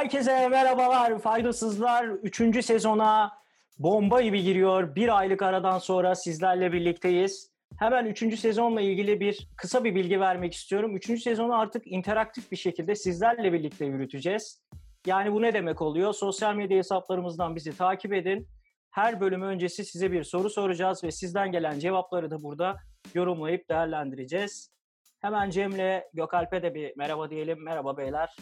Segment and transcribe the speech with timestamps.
[0.00, 2.04] Herkese merhabalar, faydasızlar.
[2.04, 3.32] Üçüncü sezona
[3.78, 4.94] bomba gibi giriyor.
[4.94, 7.50] Bir aylık aradan sonra sizlerle birlikteyiz.
[7.78, 10.96] Hemen üçüncü sezonla ilgili bir kısa bir bilgi vermek istiyorum.
[10.96, 14.62] Üçüncü sezonu artık interaktif bir şekilde sizlerle birlikte yürüteceğiz.
[15.06, 16.12] Yani bu ne demek oluyor?
[16.12, 18.48] Sosyal medya hesaplarımızdan bizi takip edin.
[18.90, 22.76] Her bölüm öncesi size bir soru soracağız ve sizden gelen cevapları da burada
[23.14, 24.70] yorumlayıp değerlendireceğiz.
[25.18, 27.64] Hemen Cem'le Gökalp'e de bir merhaba diyelim.
[27.64, 28.36] Merhaba beyler.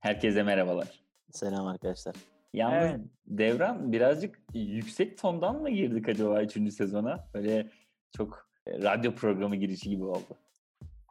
[0.00, 0.88] Herkese merhabalar.
[1.30, 2.14] Selam arkadaşlar.
[2.52, 3.00] Yalnız Evet.
[3.26, 6.72] Devran birazcık yüksek tondan mı girdik acaba 3.
[6.72, 7.28] sezona?
[7.34, 7.70] Böyle
[8.16, 10.36] çok e, radyo programı girişi gibi oldu.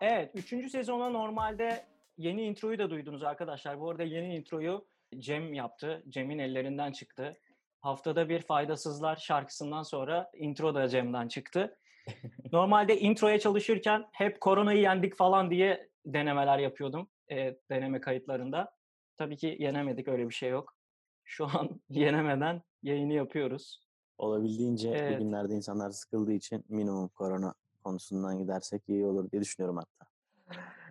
[0.02, 1.86] Evet, üçüncü sezona normalde
[2.18, 3.80] yeni introyu da duydunuz arkadaşlar.
[3.80, 4.86] Bu arada yeni introyu
[5.18, 6.04] Cem yaptı.
[6.10, 7.38] Cem'in ellerinden çıktı.
[7.82, 11.78] Haftada bir Faydasızlar şarkısından sonra intro da Cem'den çıktı.
[12.52, 17.10] Normalde introya çalışırken hep koronayı yendik falan diye denemeler yapıyordum.
[17.32, 18.79] e, deneme kayıtlarında.
[19.20, 20.76] Tabii ki yenemedik öyle bir şey yok.
[21.24, 23.82] Şu an yenemeden yayını yapıyoruz.
[24.18, 25.20] Olabildiğince Evet.
[25.20, 27.54] bugünlerde insanlar sıkıldığı için minimum korona
[27.84, 30.12] konusundan gidersek iyi olur diye düşünüyorum hatta.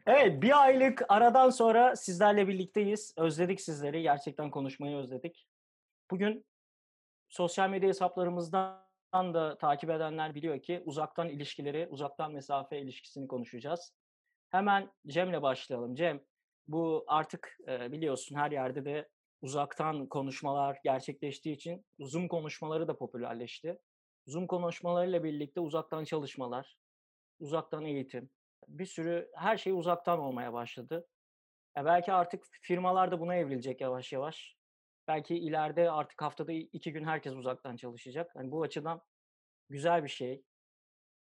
[0.06, 3.14] Evet, bir aylık aradan sonra sizlerle birlikteyiz.
[3.16, 4.02] Özledik sizleri.
[4.02, 5.46] Gerçekten konuşmayı özledik.
[6.10, 6.44] Bugün
[7.28, 8.82] sosyal medya hesaplarımızdan
[9.14, 13.92] da takip edenler biliyor ki uzaktan ilişkileri, uzaktan mesafe ilişkisini konuşacağız.
[14.48, 15.94] Hemen Cem'le başlayalım.
[15.94, 16.20] Cem,
[16.68, 19.08] bu artık e, biliyorsun her yerde de
[19.42, 23.78] uzaktan konuşmalar gerçekleştiği için Zoom konuşmaları da popülerleşti.
[24.26, 26.76] Zoom konuşmalarıyla birlikte uzaktan çalışmalar,
[27.40, 28.30] uzaktan eğitim,
[28.68, 31.06] bir sürü her şey uzaktan olmaya başladı.
[31.76, 34.56] Ya belki artık firmalar da buna evrilecek yavaş yavaş.
[35.08, 38.30] Belki ileride artık haftada iki gün herkes uzaktan çalışacak.
[38.34, 39.02] Hani bu açıdan
[39.68, 40.42] güzel bir şey.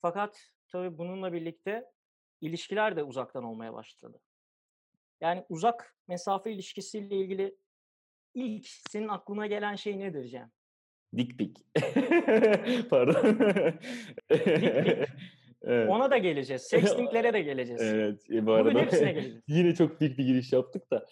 [0.02, 1.84] Fakat tabii bununla birlikte
[2.40, 4.20] ilişkiler de uzaktan olmaya başladı.
[5.20, 7.56] Yani uzak mesafe ilişkisiyle ilgili
[8.34, 10.50] ilk senin aklına gelen şey nedir Cem?
[11.16, 11.56] Dik pik.
[12.90, 13.38] Pardon.
[14.28, 14.38] pik.
[15.62, 15.88] evet.
[15.90, 16.62] Ona da geleceğiz.
[16.70, 17.82] Sextinglere de geleceğiz.
[17.82, 18.30] Evet.
[18.30, 19.42] e, Bu Bugün arada hepsine geleceğiz.
[19.48, 21.06] yine çok dik bir giriş yaptık da.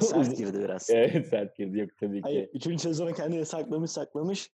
[0.00, 0.90] Sert girdi biraz.
[0.90, 1.78] Evet sert girdi.
[1.78, 2.22] Yok tabii ki.
[2.22, 4.50] Hayır, üçüncü sezonu kendine saklamış saklamış.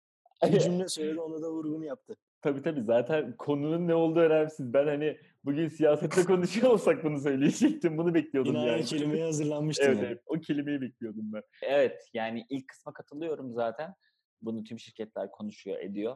[0.46, 2.16] Bir cümle söyledi ona da vurgunu yaptı.
[2.42, 4.74] Tabii tabii zaten konunun ne olduğu önemsiz.
[4.74, 7.98] Ben hani bugün siyasette konuşuyor olsak bunu söyleyecektim.
[7.98, 8.86] Bunu bekliyordum Yine yani.
[8.86, 10.08] kelimeye hazırlanmıştın Evet, yani.
[10.08, 11.44] evet o kelimeyi bekliyordum ben.
[11.62, 13.96] Evet yani ilk kısma katılıyorum zaten.
[14.42, 16.16] Bunu tüm şirketler konuşuyor, ediyor.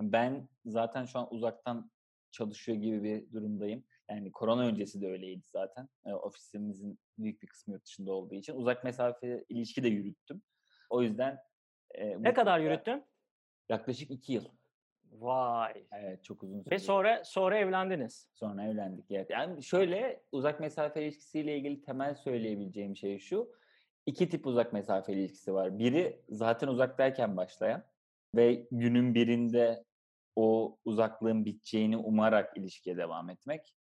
[0.00, 1.90] Ben zaten şu an uzaktan
[2.30, 3.84] çalışıyor gibi bir durumdayım.
[4.10, 5.88] Yani korona öncesi de öyleydi zaten.
[6.06, 8.54] E, ofisimizin büyük bir kısmı yurt dışında olduğu için.
[8.54, 10.42] Uzak mesafe ilişki de yürüttüm.
[10.90, 11.38] O yüzden...
[11.94, 13.04] e, Ne kadar yürüttün?
[13.68, 14.44] Yaklaşık iki yıl.
[15.22, 15.84] Vay.
[15.92, 16.74] Evet çok uzun süre.
[16.74, 18.28] Ve sonra sonra evlendiniz.
[18.34, 19.10] Sonra evlendik.
[19.10, 19.30] Evet.
[19.30, 23.52] Yani şöyle uzak mesafe ilişkisiyle ilgili temel söyleyebileceğim şey şu.
[24.06, 25.78] İki tip uzak mesafe ilişkisi var.
[25.78, 27.84] Biri zaten uzaktayken başlayan
[28.36, 29.84] ve günün birinde
[30.36, 33.74] o uzaklığın biteceğini umarak ilişkiye devam etmek.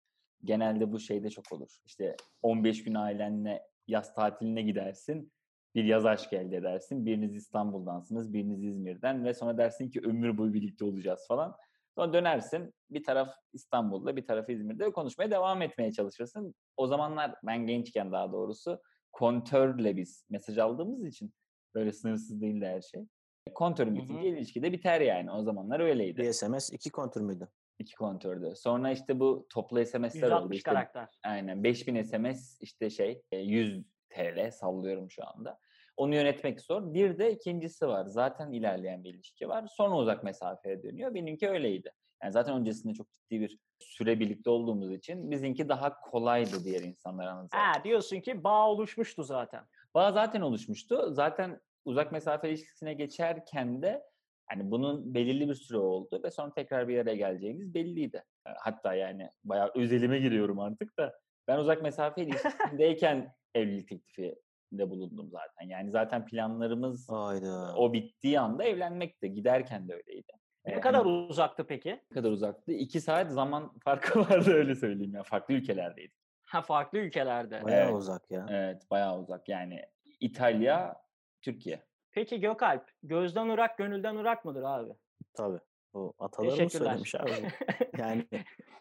[0.45, 1.79] Genelde bu şeyde çok olur.
[1.85, 5.33] İşte 15 gün ailenle yaz tatiline gidersin.
[5.75, 7.07] Bir yaz aşkı elde edersin.
[7.07, 11.57] Biriniz İstanbul'dansınız, biriniz İzmir'den ve sonra dersin ki ömür boyu birlikte olacağız falan.
[11.95, 16.55] Sonra dönersin bir taraf İstanbul'da bir taraf İzmir'de ve konuşmaya devam etmeye çalışırsın.
[16.77, 18.81] O zamanlar ben gençken daha doğrusu
[19.13, 21.33] kontörle biz mesaj aldığımız için
[21.75, 23.07] böyle sınırsız değildi her şey.
[23.55, 24.27] Kontörün bitince hı.
[24.27, 25.31] ilişki de biter yani.
[25.31, 26.23] O zamanlar öyleydi.
[26.23, 27.49] Bir SMS iki kontür müydü?
[27.79, 28.53] İki kontördü.
[28.57, 30.35] Sonra işte bu toplu SMS'ler oldu.
[30.35, 31.09] 160 İşte, karakter.
[31.25, 35.59] aynen 5000 SMS işte şey e, 100 TL sallıyorum şu anda.
[35.97, 36.95] Onu yönetmek zor.
[36.95, 38.07] Bir de ikincisi var.
[38.07, 39.67] Zaten ilerleyen bir ilişki var.
[39.67, 41.15] Sonra uzak mesafeye dönüyor.
[41.15, 41.93] Benimki öyleydi.
[42.23, 47.37] Yani zaten öncesinde çok ciddi bir süre birlikte olduğumuz için bizimki daha kolaydı diğer insanlara
[47.37, 47.65] nazaran.
[47.65, 49.65] Ha diyorsun ki bağ oluşmuştu zaten.
[49.95, 51.15] Bağ zaten oluşmuştu.
[51.15, 54.03] Zaten uzak mesafe ilişkisine geçerken de
[54.47, 58.25] hani bunun belirli bir süre oldu ve sonra tekrar bir araya geleceğimiz belliydi.
[58.45, 61.19] Hatta yani bayağı özelime giriyorum artık da
[61.49, 64.35] ben uzak mesafe ilişkisindeyken evlilik teklifi
[64.73, 65.67] de bulundum zaten.
[65.69, 67.75] Yani zaten planlarımız Hayda.
[67.77, 69.35] o bittiği anda evlenmekti.
[69.35, 70.33] Giderken de öyleydi.
[70.67, 71.89] Ne E, kadar hani uzaktı peki?
[72.11, 72.73] ne kadar uzaktı?
[72.73, 75.23] İki saat zaman farkı vardı öyle söyleyeyim ya.
[75.23, 76.17] Farklı ülkelerdeydik.
[76.43, 77.65] Ha farklı ülkelerde.
[77.65, 77.95] Bayağı Evet.
[77.95, 78.47] uzak ya.
[78.51, 79.49] Evet bayağı uzak.
[79.49, 79.83] Yani
[80.21, 80.97] İtalya,
[81.43, 81.83] Türkiye.
[82.13, 84.93] Peki Gökalp, gözden ırak, gönülden ırak mıdır abi?
[85.35, 85.59] Tabii.
[85.95, 87.31] Bu atalarımız söylemiş abi.
[87.99, 88.27] yani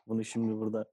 [0.08, 0.86] bunu şimdi burada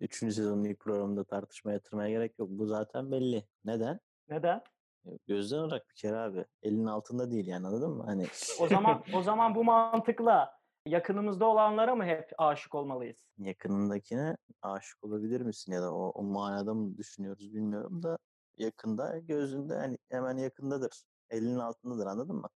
[0.00, 2.48] üçüncü sezonun ilk programında tartışmaya yatırmaya gerek yok.
[2.50, 3.44] Bu zaten belli.
[3.64, 4.00] Neden?
[4.28, 4.62] Neden?
[5.06, 6.44] E, Gözden olarak bir kere abi.
[6.62, 8.04] Elin altında değil yani anladın mı?
[8.06, 8.26] Hani
[8.60, 10.52] O zaman o zaman bu mantıkla
[10.86, 13.26] yakınımızda olanlara mı hep aşık olmalıyız?
[13.38, 18.18] yakınındakine aşık olabilir misin ya da o, o manada mı düşünüyoruz bilmiyorum da
[18.56, 21.02] yakında, gözünde hani hemen yakındadır.
[21.30, 22.48] Elinin altındadır anladın mı?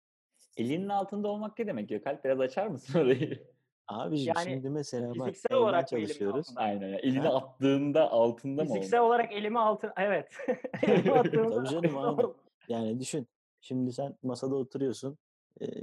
[0.57, 2.23] Elinin altında olmak ne demek Gökalp?
[2.25, 3.54] Biraz açar mısın orayı?
[3.87, 6.47] Abiciğim Yani şimdi mesela bak fiziksel olarak çalışıyoruz.
[6.55, 6.83] Aynen.
[6.83, 6.97] öyle.
[6.97, 7.35] Elini Ha?
[7.35, 10.29] attığında altında mı Fiziksel olarak elimi altın evet.
[10.83, 11.93] elimi attığımda Tabii canım.
[12.17, 12.35] Doğru.
[12.67, 13.27] Yani düşün.
[13.61, 15.17] Şimdi sen masada oturuyorsun,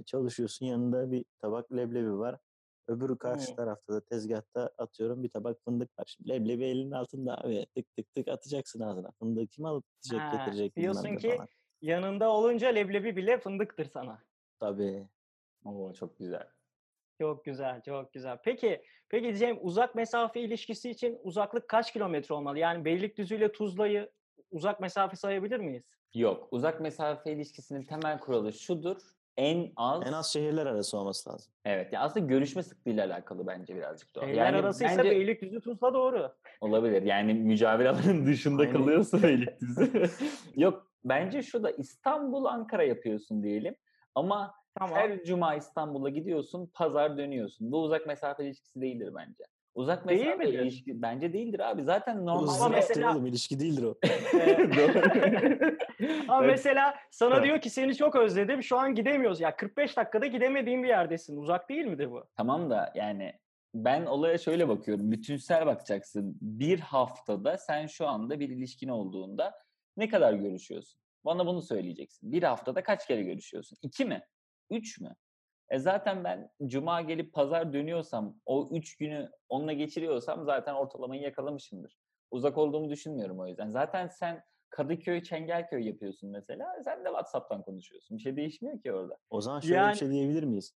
[0.06, 0.66] çalışıyorsun.
[0.66, 2.38] Yanında bir tabak leblebi var.
[2.88, 3.56] Öbürü karşı Hı.
[3.56, 6.04] tarafta da tezgahta atıyorum bir tabak fındık var.
[6.06, 7.66] Şimdi leblebi elinin altında abi.
[7.76, 9.10] Tık tık tık atacaksın ağzına.
[9.18, 11.48] Fındığı kim alıp gidecek Ha, getirecek diyorsun ki falan.
[11.82, 14.18] yanında olunca leblebi bile fındıktır sana.
[14.60, 15.08] Tabii.
[15.64, 16.48] Oo çok güzel.
[17.22, 18.38] Çok güzel, çok güzel.
[18.44, 22.58] Peki, peki Cem uzak mesafe ilişkisi için uzaklık kaç kilometre olmalı?
[22.58, 24.10] Yani Beylikdüzü ile Tuzla'yı
[24.50, 25.84] uzak mesafe sayabilir miyiz?
[26.14, 26.48] Yok.
[26.50, 28.96] Uzak mesafe ilişkisinin temel kuralı şudur.
[29.36, 31.52] En az, En az şehirler arası olması lazım.
[31.64, 31.92] evet.
[31.92, 34.20] Ya aslında görüşme sıklığıyla alakalı bence birazcık da.
[34.20, 36.32] Şehirler arasıysa bence Beylikdüzü Tuzla doğru.
[36.60, 37.02] olabilir.
[37.02, 38.72] Yani mücavir alanın dışında Aynen.
[38.74, 40.10] kalıyorsa Beylikdüzü.
[40.56, 40.86] Yok.
[41.04, 43.74] Bence şu da İstanbul Ankara yapıyorsun diyelim.
[44.14, 44.96] Ama Tamam.
[44.96, 47.72] her cuma İstanbul'a gidiyorsun, pazar dönüyorsun.
[47.72, 49.44] Bu uzak mesafe ilişkisi değildir bence.
[49.74, 50.58] Uzak Değil mesafe midir?
[50.58, 51.82] ilişki bence değildir abi.
[51.82, 53.94] Zaten normalde Ama mesela- oğlum ilişki değildir o.
[56.28, 56.50] Ama Evet.
[56.56, 57.44] mesela sana Evet.
[57.44, 59.40] diyor ki seni çok özledim şu an gidemiyoruz.
[59.40, 61.36] Ya 45 dakikada gidemediğin bir yerdesin.
[61.36, 62.24] Uzak değil midir bu?
[62.36, 63.32] Tamam da yani
[63.74, 65.12] ben olaya şöyle bakıyorum.
[65.12, 66.38] Bütünsel bakacaksın.
[66.40, 69.54] Bir haftada sen şu anda bir ilişkin olduğunda
[69.96, 71.00] ne kadar görüşüyorsun?
[71.24, 72.32] Bana bunu söyleyeceksin.
[72.32, 73.78] Bir haftada kaç kere görüşüyorsun?
[73.82, 74.22] İki mi?
[74.72, 75.14] Üç mü?
[75.68, 81.98] E zaten ben cuma gelip pazar dönüyorsam, o üç günü onunla geçiriyorsam zaten ortalamayı yakalamışımdır.
[82.30, 83.70] Uzak olduğumu düşünmüyorum o yüzden.
[83.70, 86.82] Zaten sen Kadıköy, Çengelköy yapıyorsun mesela.
[86.84, 88.16] Sen de WhatsApp'tan konuşuyorsun.
[88.18, 89.18] Bir şey değişmiyor ki orada.
[89.30, 90.74] O zaman şöyle Yani- bir şey diyebilir miyiz?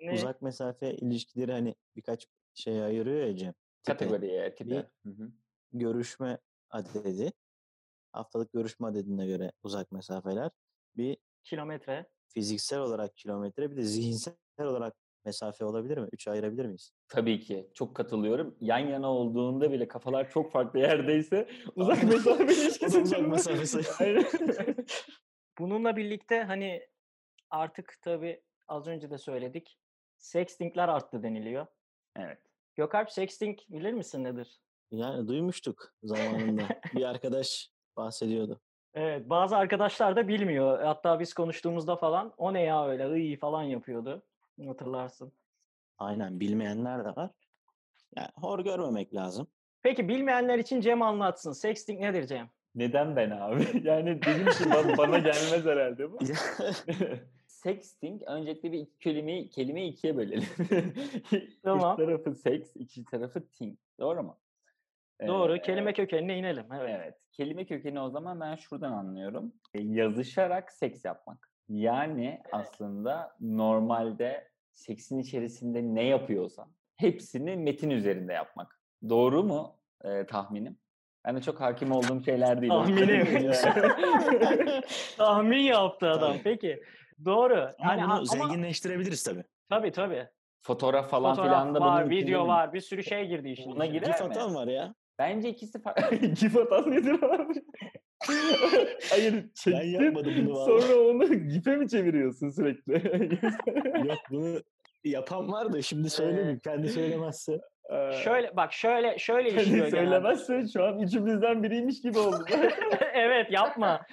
[0.00, 0.12] Ne?
[0.14, 3.54] Uzak mesafe ilişkileri hani birkaç şeye ayırıyor ya Cem.
[3.86, 4.70] Kategoriye, tipe.
[4.70, 5.32] Bir- Hı hı.
[5.72, 6.38] görüşme
[6.70, 7.32] adedi,
[8.12, 10.50] haftalık görüşme adedine göre uzak mesafeler,
[10.96, 12.06] bir Kilometre.
[12.40, 14.94] Fiziksel olarak kilometre, bir de zihinsel olarak
[15.24, 16.08] mesafe olabilir mi?
[16.12, 16.92] Üçe ayırabilir miyiz?
[17.08, 17.70] Tabii ki.
[17.74, 18.56] Çok katılıyorum.
[18.60, 22.98] Yan yana olduğunda bile kafalar çok farklı yerdeyse uzak mesafe ilişkisi.
[23.00, 24.76] Uzak çok- mesafe sayı- Aynen.
[25.58, 26.88] Bununla birlikte hani
[27.50, 29.78] artık tabii az önce de söyledik.
[30.18, 31.66] Sexting'ler arttı deniliyor.
[32.16, 32.38] evet.
[32.74, 34.60] Gökalp sexting bilir misin nedir?
[34.90, 36.62] Yani duymuştuk zamanında.
[36.94, 38.60] bir arkadaş bahsediyordu.
[38.96, 40.82] Evet, bazı arkadaşlar da bilmiyor.
[40.82, 44.22] Hatta biz konuştuğumuzda falan o ne ya öyle iyi falan yapıyordu.
[44.66, 45.32] Hatırlarsın.
[45.98, 47.30] Aynen bilmeyenler de var.
[48.16, 49.46] Yani hor görmemek lazım.
[49.82, 51.52] Peki bilmeyenler için Cem anlatsın.
[51.52, 52.50] Sexting nedir Cem?
[52.74, 53.64] Neden ben abi?
[53.82, 56.18] Yani dedim ki bana, bana gelmez herhalde bu.
[57.46, 60.48] Sexting öncelikle bir iki kelimeyi, kelimeyi ikiye bölelim.
[61.62, 61.98] Tamam.
[61.98, 63.78] Bir tarafı seks, iki tarafı ting.
[64.00, 64.38] Doğru mu?
[65.26, 65.56] Doğru.
[65.56, 66.66] Ee, Kelime kökenine inelim.
[66.72, 66.96] Evet.
[67.00, 67.14] Evet.
[67.32, 69.52] Kelime kökeni o zaman ben şuradan anlıyorum.
[69.74, 71.50] E, Yazışarak seks yapmak.
[71.68, 78.80] Yani aslında normalde seksin içerisinde ne yapıyorsan hepsini metin üzerinde yapmak.
[79.08, 80.78] Doğru mu e, tahminim?
[81.24, 82.72] Ben de çok hakim olduğum şeyler değil.
[82.72, 83.52] Tahminim.
[85.16, 86.32] Tahmin yaptı adam.
[86.32, 86.42] Tabii.
[86.42, 86.82] Peki.
[87.24, 87.54] Doğru.
[87.78, 89.44] Ama Yani bunu ama zenginleştirebiliriz tabii.
[89.68, 90.26] tabii tabii.
[90.60, 93.84] Fotoğraf falan Fotoğraf filan da var, bunun video var, bir sürü şey girdi işin Buna
[93.84, 93.98] içine.
[93.98, 94.26] girer mi?
[94.26, 94.94] atan var ya.
[95.18, 96.16] Bence ikisi farklı.
[96.26, 97.52] GIF atan nedir abi?
[99.10, 100.02] Hayır çektin.
[100.04, 100.82] yapmadım bunu vallahi.
[100.82, 102.92] Sonra onu GIF'e mi çeviriyorsun sürekli?
[104.08, 104.60] Yok bunu
[105.04, 106.58] yapan var da şimdi söylemeyeyim.
[106.58, 107.60] Kendi söylemezse.
[107.90, 109.90] Ee, Şöyle bak şöyle şöyle işliyor Kendi genelde.
[109.90, 112.44] söylemezse şu an üçümüzden biriymiş gibi oldu.
[113.12, 114.06] evet yapma.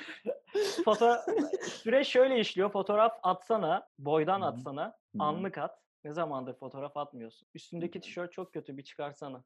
[0.85, 1.15] Foto
[1.61, 2.71] süreç şöyle işliyor.
[2.71, 5.79] Fotoğraf atsana, boydan atsana, anlık at.
[6.03, 7.47] Ne zamandır fotoğraf atmıyorsun?
[7.55, 9.43] Üstündeki tişört çok kötü bir çıkarsana.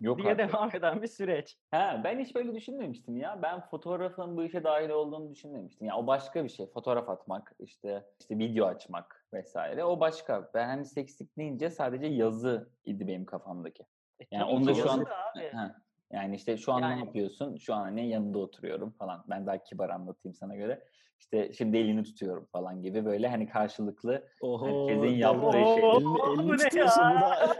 [0.00, 0.48] Yok diye artık.
[0.52, 1.58] devam eden bir süreç.
[1.70, 3.42] Ha, ben hiç böyle düşünmemiştim ya.
[3.42, 5.86] Ben fotoğrafın bu işe dahil olduğunu düşünmemiştim.
[5.86, 6.66] Ya o başka bir şey.
[6.66, 9.84] Fotoğraf atmak, işte işte video açmak vesaire.
[9.84, 10.50] O başka.
[10.54, 13.82] Ben hani sekslik deyince sadece yazı idi benim kafamdaki.
[14.20, 15.04] E, Yani tabii onu da ki şu an.
[15.52, 15.74] Ha,
[16.12, 17.56] yani işte şu an Yani- ne yapıyorsun?
[17.56, 19.24] Şu an hani yanında oturuyorum falan.
[19.30, 20.84] Ben daha kibar anlatayım sana göre.
[21.20, 24.88] İşte şimdi elini tutuyorum falan gibi böyle hani karşılıklı Oho.
[24.88, 25.62] Herkesin yaptığı şey.
[25.62, 27.20] Elini, elini bu ne tutuyorsun ya?
[27.20, 27.56] da.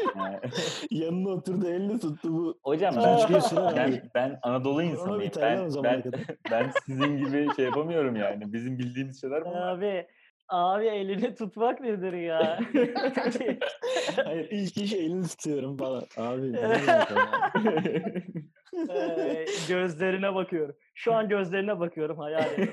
[0.90, 2.58] Yanına oturdu elini tuttu bu.
[2.64, 3.18] Hocam ben,
[3.76, 5.32] ben, ben Anadolu insanıyım.
[5.40, 6.20] Ben, zamana ben, kadar.
[6.50, 8.52] ben sizin gibi şey yapamıyorum yani.
[8.52, 9.68] Bizim bildiğimiz şeyler bunlar.
[9.68, 10.06] Abi,
[10.48, 12.58] abi elini tutmak nedir ya?
[14.25, 16.02] Hayır ilk iş elini tutuyorum falan.
[16.16, 16.56] Abi.
[18.90, 20.76] Ee, gözlerine bakıyorum.
[20.94, 22.70] Şu an gözlerine bakıyorum hayal et.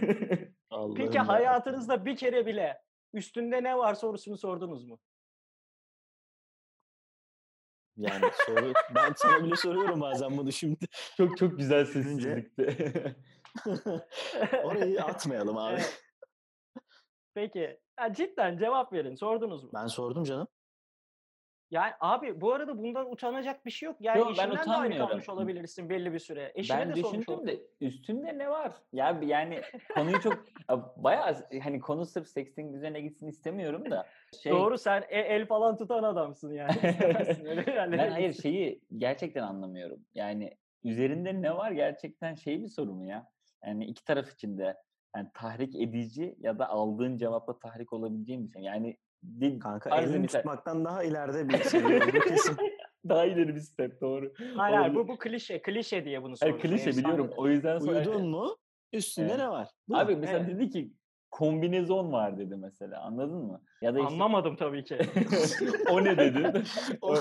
[0.74, 1.28] Allah'ım Peki ya.
[1.28, 2.82] hayatınızda bir kere bile
[3.14, 5.00] üstünde ne var sorusunu sordunuz mu?
[7.98, 10.86] Yani soru, ben sana bile soruyorum bazen bunu şimdi.
[11.18, 13.16] çok çok güzel sessizlikti.
[14.64, 15.74] Orayı atmayalım abi.
[15.74, 16.04] Evet.
[17.34, 17.80] Peki.
[18.00, 19.16] Ya cidden cevap verin.
[19.16, 19.70] Sordunuz mu?
[19.74, 20.48] Ben sordum canım.
[21.74, 23.98] Yani abi bu arada bundan utanacak bir şey yok.
[24.00, 25.08] Yani Yok, ben utanmıyorum.
[25.08, 26.52] kalmış olabilirsin belli bir süre.
[26.56, 28.72] Eşine ben de düşündüm de üstünde ne var?
[28.94, 29.62] Ya yani
[29.96, 30.34] konuyu çok
[30.70, 34.08] ya bayağı hani konu sırf sexting üzerine gitsin istemiyorum da.
[34.44, 36.76] Şey, Doğru sen e- el falan tutan adamsın yani.
[36.84, 40.00] Yerlere Ben hayır şeyi gerçekten anlamıyorum.
[40.16, 43.28] Yani üzerinde ne var gerçekten şey bir soru mu ya?
[43.66, 44.78] Yani iki taraf için de
[45.16, 48.62] yani tahrik edici ya da aldığın cevapla tahrik olabileceğin bir şey.
[48.62, 48.98] Yani
[49.42, 51.82] di- Kanka elini tutmaktan daha ileride bir şey
[52.28, 52.58] kesin.
[53.10, 54.34] daha ileri bir step doğru.
[54.56, 55.62] Hayır, hayır, bu, bu klişe.
[55.62, 56.62] Klişe diye bunu sormuşum.
[56.62, 57.34] klişe efsane biliyorum.
[57.38, 58.56] O yüzden sonra Uyudun mu?
[58.94, 59.38] Üstünde Evet.
[59.40, 59.68] ne var?
[59.88, 59.98] Bu.
[59.98, 60.50] Abi mesela Evet.
[60.50, 60.94] dedi ki
[61.32, 63.02] kombinezon var dedi mesela.
[63.02, 63.62] Anladın mı?
[63.82, 64.98] Ya da işte Anlamadım tabii ki.
[65.90, 66.64] o ne dedi?
[67.02, 67.16] O-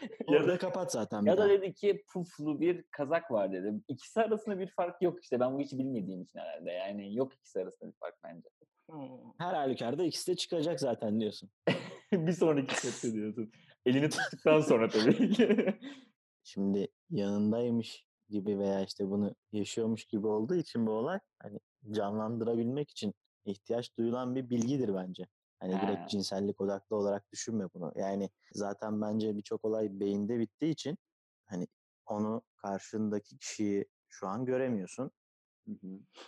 [0.26, 1.48] Orada da kapat zaten ya da daha.
[1.48, 3.72] dedi ki puflu bir kazak var dedi.
[3.88, 5.40] İkisi arasında bir fark yok işte.
[5.40, 6.70] Ben bu hiç bilmediğim için herhalde.
[6.70, 8.48] Yani yok ikisi arasında bir fark bence.
[8.90, 9.32] Hmm.
[9.38, 11.50] Her halükarda ikisi de çıkacak zaten diyorsun.
[12.12, 13.52] bir sonraki sette diyorsun.
[13.86, 15.74] Elini tuttuktan sonra tabii ki.
[16.44, 23.14] Şimdi yanındaymış gibi veya işte bunu yaşıyormuş gibi olduğu için bu olay hani canlandırabilmek için
[23.44, 25.26] ihtiyaç duyulan bir bilgidir bence.
[25.60, 25.82] Hani Ha.
[25.88, 27.92] direkt cinsellik odaklı olarak düşünme bunu.
[27.96, 30.98] Yani zaten bence birçok olay beyinde bittiği için
[31.46, 31.66] hani
[32.06, 35.10] onu karşındaki kişiyi şu an göremiyorsun.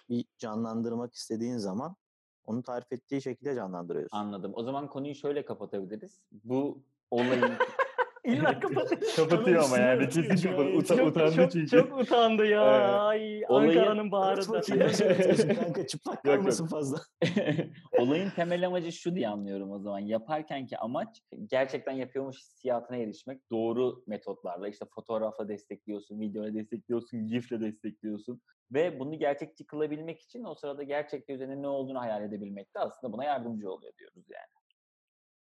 [0.09, 1.97] Bir canlandırmak istediğin zaman
[2.45, 4.17] onu tarif ettiği şekilde canlandırıyorsun.
[4.17, 4.53] Anladım.
[4.55, 6.23] O zaman konuyu şöyle kapatabiliriz.
[6.33, 7.53] Bu olayın
[8.29, 8.99] İlla kapatın.
[9.17, 10.71] kapatıyor ama yani kesin atıyor kapat.
[10.73, 10.79] ya.
[10.79, 11.69] Uta- Çok, utandı çok, çünkü.
[11.69, 12.77] çok utandı ya.
[12.77, 12.91] Evet.
[13.01, 14.57] Ay, Ankara'nın bağrında.
[14.59, 16.99] öğretiyorsun kanka çıplak kalmasın fazla.
[17.99, 19.99] Olayın temel amacı şu diye anlıyorum o zaman.
[19.99, 21.21] Yaparkenki amaç
[21.51, 23.51] gerçekten yapıyormuş hissiyatına erişmek.
[23.51, 28.41] Doğru metotlarla işte fotoğrafla destekliyorsun, videoyla destekliyorsun, gifle destekliyorsun.
[28.73, 33.13] Ve bunu gerçekçi kılabilmek için o sırada gerçekte üzerine ne olduğunu hayal edebilmek de aslında
[33.13, 34.58] buna yardımcı oluyor diyoruz yani.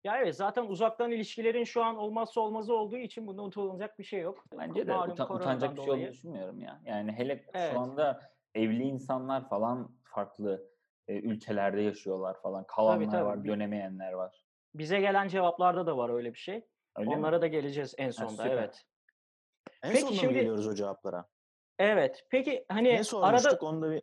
[0.05, 4.21] Ya evet zaten uzaktan ilişkilerin şu an olmazsa olmazı olduğu için bunda utanılacak bir şey
[4.21, 4.45] yok.
[4.59, 6.81] Bence de Malum koronadan utanacak bir şey olduğunu düşünmüyorum ya.
[6.85, 7.73] Yani hele Evet.
[7.73, 8.21] şu anda
[8.55, 10.71] evli insanlar falan farklı
[11.09, 12.64] e, ülkelerde yaşıyorlar falan.
[12.67, 13.25] Kalanlar tabii.
[13.25, 14.45] var, Bir- dönemeyenler var.
[14.75, 16.67] Bize gelen cevaplarda da var öyle bir şey.
[16.97, 17.17] Öyle mi?
[17.17, 18.57] Onlara da geleceğiz en sonunda süper.
[18.57, 18.83] evet.
[19.83, 21.25] En Peki sonunda mı şimdi- geliyoruz o cevaplara?
[21.78, 22.26] Evet.
[22.31, 24.02] Peki hani Ne sormuştuk arada onu da bir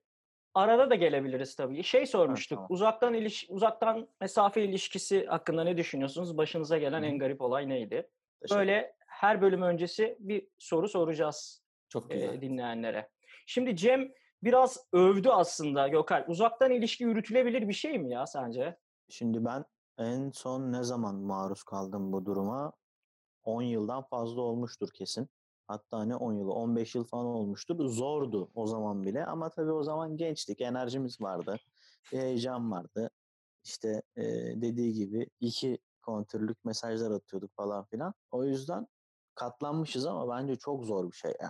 [0.56, 1.84] arada da gelebiliriz tabii.
[1.84, 2.58] Şey sormuştuk.
[2.58, 2.68] tamam.
[2.70, 6.38] Uzaktan iliş uzaktan mesafe ilişkisi hakkında ne düşünüyorsunuz?
[6.38, 8.10] Başınıza gelen Hı en garip olay neydi?
[8.52, 12.42] Böyle her bölüm öncesi bir soru soracağız Çok e, güzel.
[12.42, 13.10] dinleyenlere.
[13.46, 14.12] Şimdi Cem
[14.44, 16.26] biraz övdü aslında Gökal.
[16.28, 18.78] Uzaktan ilişki yürütülebilir bir şey mi ya sence?
[19.10, 19.66] Şimdi ben
[19.98, 22.74] en son ne zaman maruz kaldım bu duruma?
[23.44, 25.30] 10 yıldan fazla olmuştur kesin.
[25.67, 27.86] Hatta ne 10 yılı, 15 yıl falan olmuştur.
[27.89, 31.57] Zordu o zaman bile ama tabii o zaman gençtik, enerjimiz vardı,
[32.12, 33.10] heyecan vardı.
[33.63, 38.13] İşte eee, dediği gibi iki kontürlük mesajlar atıyorduk falan filan.
[38.31, 38.88] O yüzden
[39.36, 41.50] katlanmışız ama bence çok zor bir şey ya.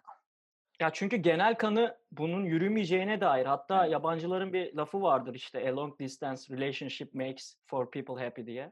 [0.79, 3.45] Ya çünkü genel kanı bunun yürümeyeceğine dair.
[3.45, 8.71] Hatta yabancıların bir lafı vardır işte a long distance relationship makes four people happy diye.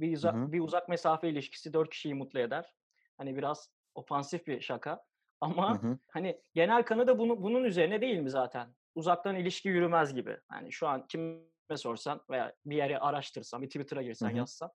[0.00, 0.52] Bir, uza- hı.
[0.52, 2.74] bir uzak mesafe ilişkisi dört kişiyi mutlu eder.
[3.16, 4.92] Hani biraz ofansif bir şaka.
[5.42, 5.98] Hı Ama hı.
[6.10, 8.74] hani genel kanı da bunu, bunun üzerine değil mi zaten?
[8.94, 10.36] Uzaktan ilişki yürümez gibi.
[10.52, 11.40] Yani şu an kime
[11.76, 14.36] sorsan veya bir yere araştırsan, bir Twitter'a girsen hı.
[14.36, 14.70] yazsan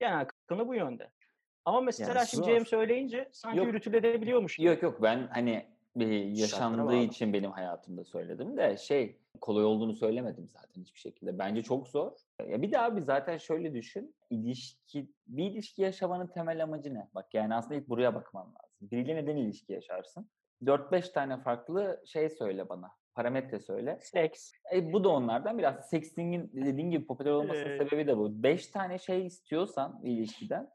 [0.00, 1.10] genel kanı bu yönde.
[1.64, 2.52] Ama mesela şimdi zor.
[2.52, 3.66] Cem söyleyince sanki Yok.
[3.66, 4.58] yürütülebiliyormuş.
[4.58, 10.80] Yok yok ben hani yaşandığı için benim hayatımda söyledim de şey kolay olduğunu söylemedim zaten
[10.80, 11.38] hiçbir şekilde.
[11.38, 12.12] Bence çok zor.
[12.48, 14.14] Ya bir daha bir zaten şöyle düşün.
[14.30, 17.08] İlişki bir ilişki yaşamanın temel amacı ne?
[17.14, 18.90] Bak yani aslında ilk buraya bakman lazım.
[18.90, 20.30] Biriyle neden ilişki yaşarsın?
[20.62, 22.90] 4-5 tane farklı şey söyle bana.
[23.14, 23.98] Parametre söyle.
[24.02, 24.52] Seks.
[24.74, 25.88] E, bu da onlardan biraz.
[25.88, 28.42] Sexting'in dediğin gibi popüler olmasının Ee, sebebi de bu.
[28.42, 30.70] Beş tane şey istiyorsan ilişkiden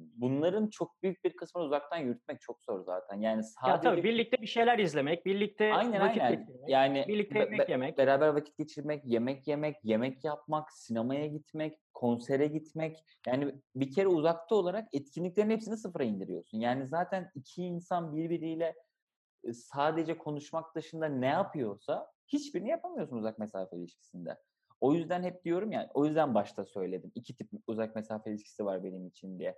[0.00, 3.20] bunların çok büyük bir kısmını uzaktan yürütmek çok zor zaten.
[3.20, 6.38] Yani Ya sadece tabii birlikte bir şeyler izlemek, birlikte aynen vakit aynen.
[6.38, 7.98] geçirmek, Yani birlikte yemek be- yemek.
[7.98, 13.04] beraber vakit geçirmek, yemek yemek, yemek yapmak, sinemaya gitmek, konsere gitmek.
[13.26, 16.58] Yani bir kere uzakta olarak etkinliklerin hepsini sıfıra indiriyorsun.
[16.58, 18.74] Yani zaten iki insan birbiriyle
[19.44, 24.36] e, sadece konuşmak dışında ne yapıyorsa hiçbirini yapamıyorsun uzak mesafe ilişkisinde.
[24.80, 27.12] O yüzden hep diyorum ya, o yüzden başta söyledim.
[27.14, 29.56] İki tip uzak mesafe ilişkisi var benim için diye.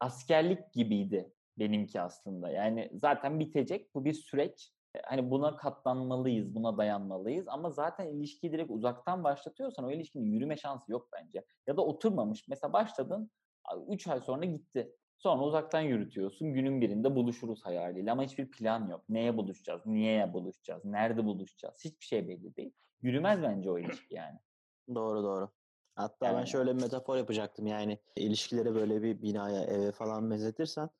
[0.00, 2.50] Askerlik gibiydi benimki aslında.
[2.50, 3.94] Yani zaten bitecek.
[3.94, 4.72] Bu bir süreç.
[4.96, 7.48] E, Hani buna katlanmalıyız, buna dayanmalıyız.
[7.48, 11.44] Ama zaten ilişkiyi direkt uzaktan başlatıyorsan o ilişkinin yürüme şansı yok bence.
[11.66, 12.48] Ya da oturmamış.
[12.48, 13.30] Mesela başladın,
[13.88, 14.92] 3 ay sonra gitti.
[15.18, 16.54] Sonra uzaktan yürütüyorsun.
[16.54, 19.04] Günün birinde buluşuruz hayaliyle ama hiçbir plan yok.
[19.08, 19.86] Neye buluşacağız?
[19.86, 20.84] Niye buluşacağız?
[20.84, 21.84] Nerede buluşacağız?
[21.84, 22.72] Hiçbir şey belli değil.
[23.02, 24.38] Yürümez bence o ilişki yani.
[24.94, 25.55] Doğru doğru.
[25.96, 30.90] Hatta ben şöyle bir metafor yapacaktım yani ilişkileri böyle bir binaya eve falan benzetirsen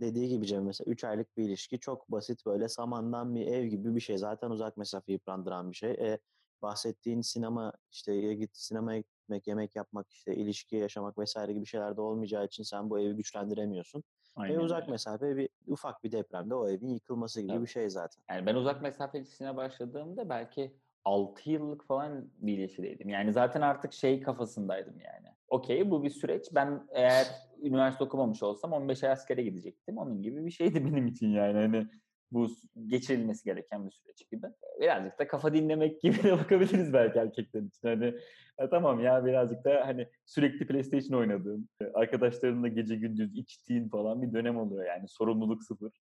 [0.00, 3.94] dediği gibi Cem mesela 3 aylık bir ilişki çok basit böyle samandan bir ev gibi
[3.94, 4.18] bir şey.
[4.18, 5.90] Zaten uzak mesafe yıprandıran bir şey.
[5.90, 6.18] E,
[6.62, 12.00] bahsettiğin sinema işte git sinemaya gitmek, yemek yapmak, işte ilişki yaşamak vesaire gibi şeyler de
[12.00, 14.04] olmayacağı için sen bu evi güçlendiremiyorsun.
[14.36, 17.62] Aynen Ve uzak mesafe bir ufak bir depremde o evin yıkılması gibi Tabii.
[17.62, 18.22] bir şey zaten.
[18.30, 23.08] Yani ben uzak mesafe ilişkisine başladığımda belki 6 yıllık falan bir ilişkideydim.
[23.08, 25.26] Yani zaten artık şey kafasındaydım yani.
[25.48, 26.44] Okey bu bir süreç.
[26.54, 27.26] Ben eğer
[27.62, 29.98] üniversite okumamış olsam 15 ay askere gidecektim.
[29.98, 31.58] Onun gibi bir şeydi benim için yani.
[31.58, 31.86] Hani
[32.32, 32.48] bu
[32.86, 34.46] geçirilmesi gereken bir süreç gibi.
[34.80, 37.88] Birazcık da kafa dinlemek gibi de bakabiliriz belki erkekler için.
[37.88, 38.14] Hani
[38.60, 44.32] "Ha, tamam ya birazcık da hani sürekli PlayStation oynadığın, arkadaşlarınla gece gündüz içtiğin falan bir
[44.32, 45.08] dönem oluyor yani.
[45.08, 45.92] Sorumluluk sıfır.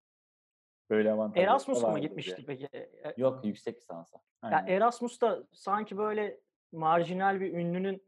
[0.91, 2.47] Böyle avantajları da Erasmus'a mı gitmişti yani.
[2.47, 2.69] peki?
[2.75, 4.19] E- Yok yüksek lisansa.
[4.45, 4.67] Ya Aynen.
[4.67, 6.41] Erasmus da sanki böyle
[6.73, 8.03] marjinal bir ünlünün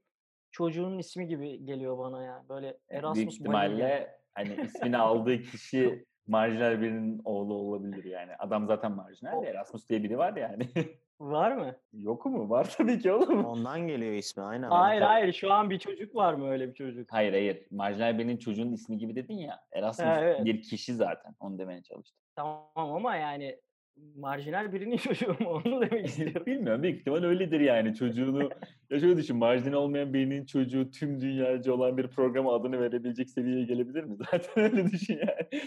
[0.51, 2.45] çocuğunun ismi gibi geliyor bana ya.
[2.49, 8.37] Böyle Büyük Erasmus ihtimalle hani ismini aldığı kişi marjinal birinin oğlu olabilir yani.
[8.39, 10.69] Adam zaten marjinal de Erasmus diye biri var yani.
[11.31, 11.77] var mı?
[11.93, 12.51] Yok mu?
[12.51, 13.45] Var tabii ki oğlum.
[13.45, 14.69] Ondan geliyor ismi aynen.
[14.69, 17.13] Hayır hayır şu an bir çocuk var mı öyle bir çocuk?
[17.13, 17.67] Hayır hayır.
[17.71, 19.61] Marjinal birinin çocuğunun ismi gibi dedin ya.
[19.73, 20.45] Erasmus Ha, evet.
[20.45, 21.35] bir kişi zaten.
[21.41, 22.19] Onu demeye çalıştım.
[22.37, 23.61] Tamam ama yani
[24.17, 26.47] marjinal birinin çocuğu mu onu demek istiyorum.
[26.47, 26.83] Bilmiyorum.
[26.83, 27.95] Büyük ihtimal öyledir yani.
[27.95, 28.51] Çocuğunu
[28.91, 29.37] ya şöyle düşün.
[29.37, 34.17] Marjinal olmayan birinin çocuğu tüm dünyaca olan bir programa adını verebilecek seviyeye gelebilir mi?
[34.17, 35.63] Zaten öyle düşün yani.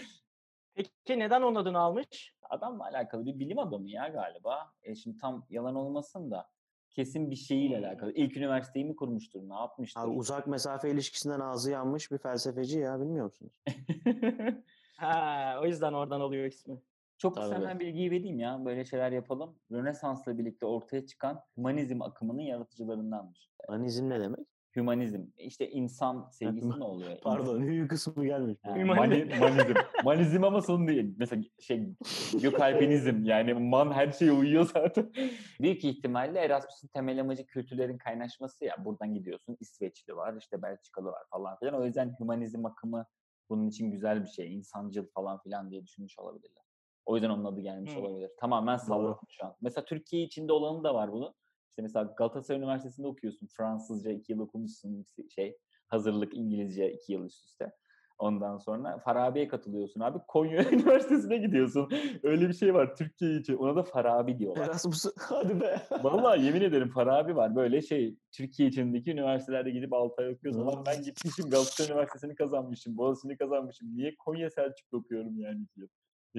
[0.74, 2.34] Peki neden onun adını almış?
[2.50, 4.72] Adamla alakalı bir bilim adamı ya galiba.
[4.82, 6.48] E şimdi tam yalan olmasın da
[6.90, 8.12] kesin bir şeyiyle alakalı.
[8.12, 10.00] İlk üniversiteyi mi kurmuştur, ne yapmıştır?
[10.00, 13.52] Abi uzak mesafe ilişkisinden ağzı yanmış bir felsefeci ya bilmiyor musunuz?
[14.96, 16.82] Ha, o yüzden oradan alıyor ismi.
[17.18, 17.44] Çok Tabii.
[17.44, 18.64] kısa hemen bilgiyi vereyim ya.
[18.64, 19.58] Böyle şeyler yapalım.
[19.72, 23.50] Rönesans'la birlikte ortaya çıkan hümanizm akımının yaratıcılarındanmış.
[23.68, 24.46] Anizm ne demek?
[24.76, 25.20] Hümanizm.
[25.38, 27.10] İşte insan sevgisi mi oluyor?
[27.22, 28.58] Pardon hü kısmı gelmiş.
[28.64, 29.28] Hümanizm.
[29.28, 29.74] mani- manizm.
[30.04, 31.14] Manizm ama sonu değil.
[31.18, 31.94] Mesela şey
[32.42, 35.12] gökalpinizm yani man her şeye uyuyor zaten.
[35.60, 38.84] Büyük ihtimalle Erasmus'un temel amacı kültürlerin kaynaşması ya.
[38.84, 41.74] Buradan gidiyorsun İsveçli var işte Belçikalı var falan filan.
[41.74, 43.06] O yüzden hümanizm akımı
[43.50, 44.54] bunun için güzel bir şey.
[44.54, 46.62] insancıl falan filan diye düşünmüş olabilirler.
[47.06, 48.02] O yüzden onun adı gelmiş Hmm.
[48.04, 48.30] olabilir.
[48.40, 49.54] Tamamen salladım şu an.
[49.60, 51.34] Mesela Türkiye içinde olanı da var bunun.
[51.76, 53.46] İşte mesela Galatasaray Üniversitesi'nde okuyorsun.
[53.46, 55.58] Fransızca iki yıl okumuşsun şey
[55.88, 57.72] hazırlık İngilizce iki yıl üst üste.
[58.18, 60.18] Ondan sonra Farabi'ye katılıyorsun abi.
[60.28, 61.90] Konya Üniversitesi'ne gidiyorsun.
[62.22, 63.56] Öyle bir şey var Türkiye için.
[63.56, 64.66] Ona da Farabi diyorlar.
[64.66, 65.82] Erasmus hadi be.
[66.02, 67.56] Vallahi yemin ederim Farabi var.
[67.56, 70.60] Böyle şey Türkiye içindeki üniversitelerde gidip 6 ay okuyorsun.
[70.60, 72.96] Ulan ben gitmişim Galatasaray Üniversitesi'ni kazanmışım.
[72.96, 73.96] Boğaziçi'ni kazanmışım.
[73.96, 75.88] Niye Konya Selçuk'ta okuyorum yani yıl?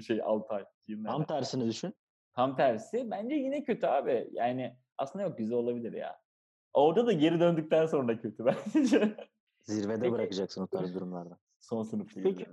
[0.02, 0.64] Şey 6 ay.
[1.06, 1.94] Tam tersini düşün.
[2.34, 3.12] Tam tersi.
[3.12, 4.30] Bence yine kötü abi.
[4.32, 6.20] Yani aslında yok güzel olabilir ya.
[6.74, 9.18] Orada da geri döndükten sonra kötü bence.
[9.62, 11.38] Zirvede Peki- bırakacaksın o tarz durumlarda.
[11.62, 12.46] Son sınıfta Peki.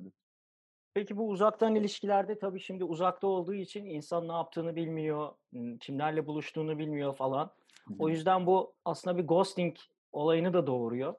[0.94, 5.32] Peki bu uzaktan ilişkilerde tabii şimdi uzakta olduğu için insan ne yaptığını bilmiyor,
[5.80, 7.50] kimlerle buluştuğunu bilmiyor falan.
[7.88, 9.76] Hı O yüzden bu aslında bir ghosting
[10.12, 11.14] olayını da doğuruyor.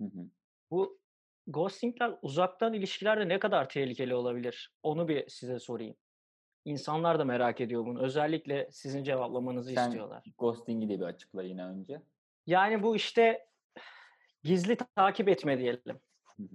[0.00, 0.28] hı hı.
[0.70, 0.98] Bu
[1.46, 4.72] ghostingler uzaktan ilişkilerde ne kadar tehlikeli olabilir?
[4.82, 5.96] Onu bir size sorayım.
[6.72, 8.00] İnsanlar da merak ediyor bunu.
[8.00, 10.24] Özellikle sizin cevaplamanızı Sen istiyorlar.
[10.38, 12.02] ghosting'i de bir açıkla yine önce.
[12.46, 13.48] Yani bu işte
[14.42, 16.00] gizli takip etme diyelim.
[16.36, 16.46] Hı hı.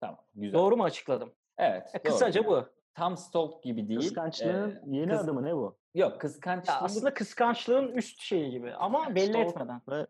[0.00, 0.58] Tamam güzel.
[0.58, 1.32] Doğru mu açıkladım?
[1.58, 1.88] Evet.
[1.94, 2.02] E, doğru.
[2.02, 2.64] Kısaca bu.
[2.94, 4.00] Tam stalk gibi değil.
[4.00, 5.78] Kıskançlığın Ee, yeni kıs- adımı ne bu?
[5.94, 9.80] Yok kıskançlığın Ya aslında kıskançlığın üst şeyi gibi ama belli Stalk etmeden.
[9.88, 10.06] Ve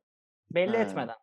[0.51, 0.83] Belli Ha.
[0.83, 1.17] etmeden.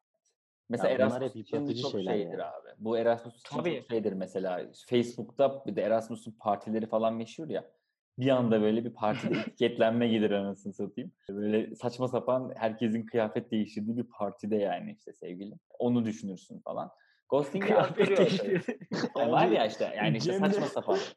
[0.70, 2.52] Mesela Ya bunlar hep Erasmus için çok şeydir ya.
[2.54, 2.70] abi.
[2.78, 3.80] Bu Erasmus için Tabii.
[3.80, 4.72] çok şeydir mesela.
[4.88, 7.72] Facebook'ta bir de Erasmus'un partileri falan meşhur ya.
[8.18, 11.12] Bir anda böyle bir partide etiketlenme gelir anasını satayım.
[11.30, 15.60] Böyle saçma sapan herkesin kıyafet değiştirdiği bir partide yani işte sevgilim.
[15.80, 16.92] Onu düşünürsün falan.
[17.30, 18.80] Ghosting'i Kıyafet arttırıyor değiştirdi.
[19.18, 20.98] Yani var ya işte yani işte saçma sapan.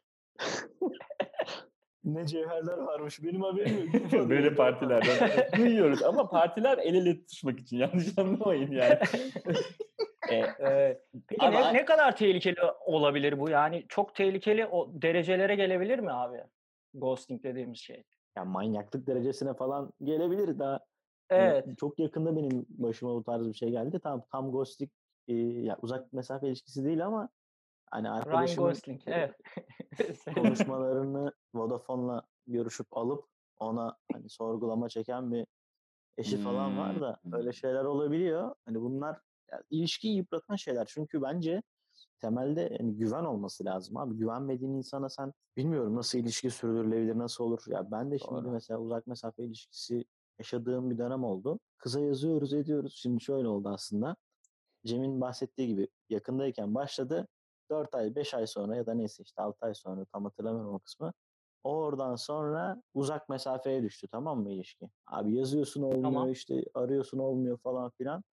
[2.03, 4.29] ne cevherler varmış benim haberim yok.
[4.29, 8.97] böyle partilerden duyuyoruz ama partiler el ele tutuşmak için yanlış anlamayın yani.
[10.31, 11.01] E, Evet.
[11.27, 13.49] Peki Ama- ne, ne kadar tehlikeli olabilir bu?
[13.49, 16.37] Yani çok tehlikeli o derecelere gelebilir mi abi?
[16.93, 18.03] Ghosting dediğimiz şey.
[18.37, 20.79] Ya manyaklık derecesine falan gelebilir daha.
[21.29, 21.67] Evet.
[21.67, 23.99] Yani çok yakında benim başıma bu tarz bir şey geldi.
[23.99, 24.91] Tam tam ghosting
[25.27, 27.29] e, ya uzak mesafe ilişkisi değil ama
[27.91, 29.01] hani arkadaşımın Gosling.
[29.05, 29.35] Evet.
[30.35, 33.25] konuşmalarını Vodafone'la görüşüp alıp
[33.59, 35.47] ona hani sorgulama çeken bir
[36.17, 37.33] eşi falan var da Hmm.
[37.33, 38.55] öyle şeyler olabiliyor.
[38.65, 39.17] Hani bunlar
[39.51, 40.85] yani ilişkiyi yıpratan şeyler.
[40.89, 41.61] Çünkü bence
[42.19, 44.15] temelde hani güven olması lazım abi.
[44.15, 47.63] Güvenmediğin insana sen bilmiyorum nasıl ilişki sürdürülebilir, nasıl olur.
[47.67, 48.51] Ya ben de şimdi Doğru.
[48.51, 50.05] mesela uzak mesafe ilişkisi
[50.39, 51.59] yaşadığım bir dönem oldu.
[51.77, 52.93] Kıza yazıyoruz, ediyoruz.
[52.95, 54.15] Şimdi şöyle oldu aslında.
[54.85, 57.27] Cem'in bahsettiği gibi yakındayken başladı.
[57.69, 60.79] 4 ay, 5 ay sonra ya da neyse işte 6 ay sonra tam hatırlamıyorum o
[60.79, 61.13] kısmı.
[61.63, 64.89] Oradan sonra uzak mesafeye düştü tamam mı ilişki?
[65.07, 66.31] Abi yazıyorsun olmuyor Tamam.
[66.31, 68.23] işte arıyorsun olmuyor falan filan.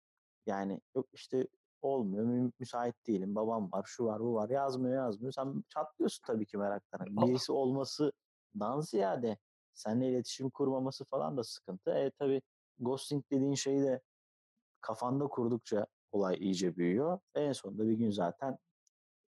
[0.46, 1.46] Yani yok işte
[1.82, 5.32] olmuyor mü- müsait değilim babam var şu var bu var yazmıyor yazmıyor.
[5.32, 6.98] Sen çatlıyorsun tabii ki meraktan.
[6.98, 7.28] Hani.
[7.28, 9.38] Birisi olmasından ziyade
[9.74, 11.90] seninle iletişim kurmaması falan da sıkıntı.
[11.90, 12.42] E tabii
[12.78, 14.00] ghosting dediğin şeyi de
[14.80, 17.18] kafanda kurdukça olay iyice büyüyor.
[17.34, 18.58] En sonunda bir gün zaten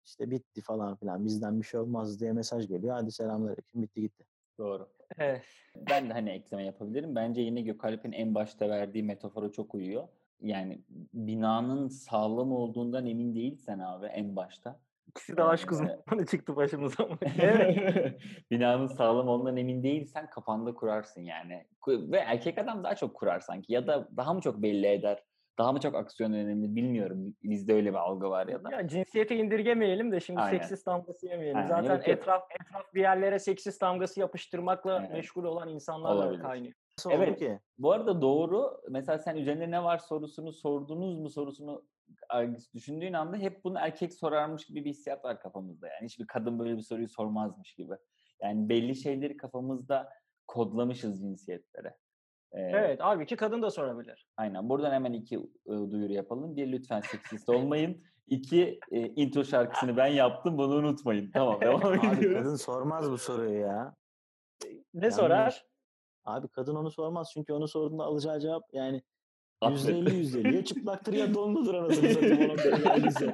[0.06, 2.94] işte bitti falan filan bizden bir şey olmaz diye mesaj geliyor.
[2.94, 4.26] Hadi selamünaleyküm bitti gitti.
[4.58, 4.90] Doğru.
[5.18, 5.44] Evet.
[5.76, 7.16] Ben de hani ekleme yapabilirim.
[7.16, 10.08] Bence yine Gökalp'in en başta verdiği metafora çok uyuyor.
[10.42, 10.82] Yani
[11.14, 14.80] binanın sağlam olduğundan emin değilsen abi en başta.
[15.08, 17.10] İkisi de aşk uzmanı çıktı başımıza.
[18.52, 21.66] binanın sağlam olduğundan emin değilsen kafanda kurarsın yani.
[21.88, 23.74] Ve erkek adam daha çok kurar sanki.
[23.74, 25.24] Ya da daha mı çok belli eder?
[25.58, 27.36] Daha mı çok aksiyon önemli bilmiyorum.
[27.44, 28.72] Bizde öyle bir algı var ya da.
[28.72, 30.58] Ya cinsiyeti indirgemeyelim de şimdi Aynen.
[30.58, 31.58] seksist damgası yemeyelim.
[31.58, 35.12] Aynen, Zaten yok, etraf etraf bir yerlere seksist damgası yapıştırmakla Evet.
[35.12, 36.40] meşgul olan insanlar Olabilir.
[36.40, 36.74] da kaynıyor.
[36.98, 37.40] Nasıl Evet.
[37.40, 37.60] ki?
[37.78, 38.82] Bu arada doğru.
[38.90, 41.86] Mesela sen üzerinde ne var sorusunu sordunuz mu sorusunu
[42.74, 45.88] düşündüğün anda hep bunu erkek sorarmış gibi bir hissiyat var kafamızda.
[45.88, 47.94] Yani hiçbir kadın böyle bir soruyu sormazmış gibi.
[48.42, 50.10] Yani belli şeyleri kafamızda
[50.48, 51.88] kodlamışız cinsiyetlere.
[52.54, 54.28] Ee, Evet, halbuki kadın da sorabilir.
[54.38, 54.70] Aynen.
[54.70, 56.56] Buradan hemen iki e, duyuru yapalım.
[56.56, 58.04] Bir lütfen seksist olmayın.
[58.28, 60.58] İki e, intro şarkısını ben yaptım.
[60.58, 61.32] Bunu unutmayın.
[61.32, 62.38] Tamam devam Abi ediyoruz.
[62.44, 63.96] kadın sormaz bu soruyu ya.
[64.94, 65.16] Ne Yanlış.
[65.16, 65.66] sorar?
[66.26, 69.02] Abi kadın onu sormaz çünkü onu sorduğunda alacağı cevap yani
[69.62, 69.96] Atlet.
[69.96, 72.52] %50 %50 ya çıplaktır ya donludur anasını satayım.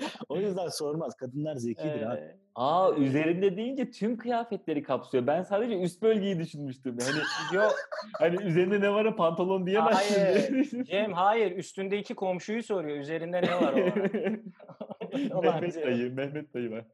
[0.29, 1.15] O yüzden sormaz.
[1.15, 2.19] Kadınlar zekidir abi.
[2.19, 5.27] Ee, Aa üzerinde deyince tüm kıyafetleri kapsıyor.
[5.27, 6.97] Ben sadece üst bölgeyi düşünmüştüm.
[7.01, 7.75] Hani yok
[8.17, 10.21] hani üzerinde ne var pantolon diyemezsin.
[10.21, 10.83] Hayır.
[10.83, 12.97] Cem hayır üstündeki komşuyu soruyor.
[12.97, 13.77] Üzerinde ne var o?
[15.41, 16.85] Mehmet dayı, Mehmet dayı var.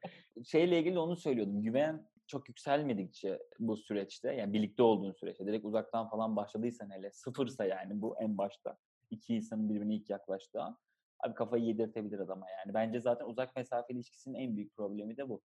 [0.46, 1.62] Şeyle ilgili onu söylüyordum.
[1.64, 7.66] Güven çok yükselmedikçe bu süreçte yani birlikte olduğun süreçte direkt uzaktan falan başladıysan hele sıfırsa
[7.66, 8.78] yani bu en başta
[9.12, 10.78] iki insanın birbirine ilk yaklaştığı an
[11.20, 12.74] abi kafayı yedirtebilir adama yani.
[12.74, 15.42] Bence zaten uzak mesafe ilişkisinin en büyük problemi de bu.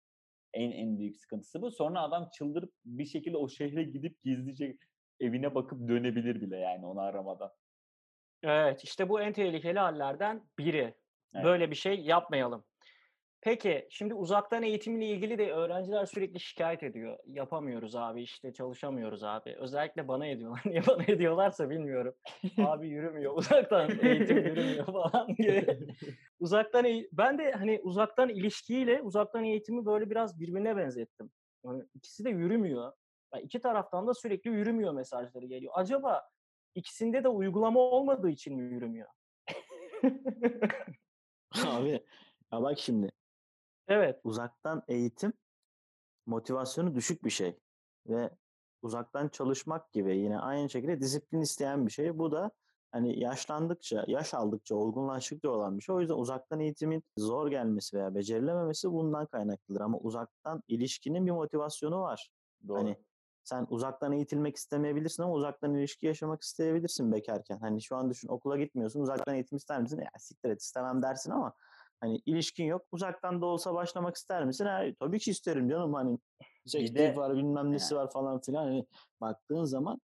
[0.52, 1.70] En en büyük sıkıntısı bu.
[1.70, 4.76] Sonra adam çıldırıp bir şekilde o şehre gidip gizlice
[5.20, 7.50] evine bakıp dönebilir bile yani onu aramadan.
[8.42, 10.94] Evet işte bu en tehlikeli hallerden biri.
[11.34, 11.44] Evet.
[11.44, 12.64] Böyle bir şey yapmayalım.
[13.44, 17.18] Peki şimdi uzaktan eğitimle ilgili de öğrenciler sürekli şikayet ediyor.
[17.26, 19.56] Yapamıyoruz abi işte çalışamıyoruz abi.
[19.58, 20.62] Özellikle bana ediyorlar.
[20.66, 22.14] Niye bana ediyorlarsa bilmiyorum.
[22.58, 25.78] abi yürümüyor uzaktan eğitim yürümüyor falan diye.
[26.40, 31.30] uzaktan ben de hani uzaktan ilişkiyle uzaktan eğitimi böyle biraz birbirine benzettim.
[31.64, 32.92] Yani ikisi de yürümüyor.
[33.34, 35.72] Yani iki taraftan da sürekli yürümüyor mesajları geliyor.
[35.76, 36.22] Acaba
[36.74, 39.08] ikisinde de uygulama olmadığı için mi yürümüyor?
[41.66, 42.00] Abi
[42.52, 43.10] ya bak şimdi
[43.88, 44.20] Evet.
[44.24, 45.32] uzaktan eğitim
[46.26, 47.58] motivasyonu düşük bir şey
[48.06, 48.30] ve
[48.82, 52.18] uzaktan çalışmak gibi yine aynı şekilde disiplin isteyen bir şey.
[52.18, 52.50] Bu da
[52.92, 55.94] hani yaşlandıkça, yaş aldıkça, olgunlaştıkça olan bir şey.
[55.94, 59.80] O yüzden uzaktan eğitimin zor gelmesi veya becerilememesi bundan kaynaklıdır.
[59.80, 62.30] Ama uzaktan ilişkinin bir motivasyonu var.
[62.68, 62.78] Doğru.
[62.78, 62.96] Hani
[63.44, 67.58] sen uzaktan eğitilmek istemeyebilirsin ama uzaktan ilişki yaşamak isteyebilirsin bekarken.
[67.58, 69.98] Hani şu an düşün okula gitmiyorsun, uzaktan eğitim ister misin?
[69.98, 71.54] Ya siktir et istemem dersin ama
[72.00, 72.86] hani ilişkin yok.
[72.92, 74.66] Uzaktan da olsa başlamak ister misin?
[74.66, 76.18] Ha, tabii ki isterim canım hani
[76.68, 78.64] çektiği de- var bilmem nesi var falan filan.
[78.64, 78.86] Hani
[79.20, 80.00] baktığın zaman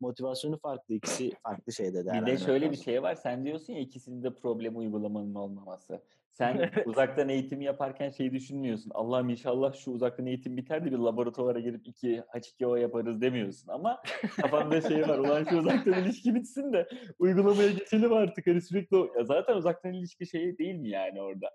[0.00, 0.94] motivasyonu farklı.
[0.94, 3.14] ikisi farklı şeyde Bir de şöyle bir şey var.
[3.14, 6.02] Sen diyorsun ya ikisinin de problem uygulamanın olmaması.
[6.30, 8.90] Sen uzaktan eğitimi yaparken şeyi düşünmüyorsun.
[8.94, 13.68] Allah'ım inşallah şu uzaktan eğitim biter de bir laboratuvara girip iki H2O yaparız demiyorsun.
[13.68, 14.02] Ama
[14.36, 15.18] kafanda şey var.
[15.18, 18.46] Ulan şu uzaktan ilişki bitsin de uygulamaya geçelim artık.
[18.46, 19.10] Hani sürekli o...
[19.18, 21.50] Ya zaten uzaktan ilişki şeyi değil mi yani orada?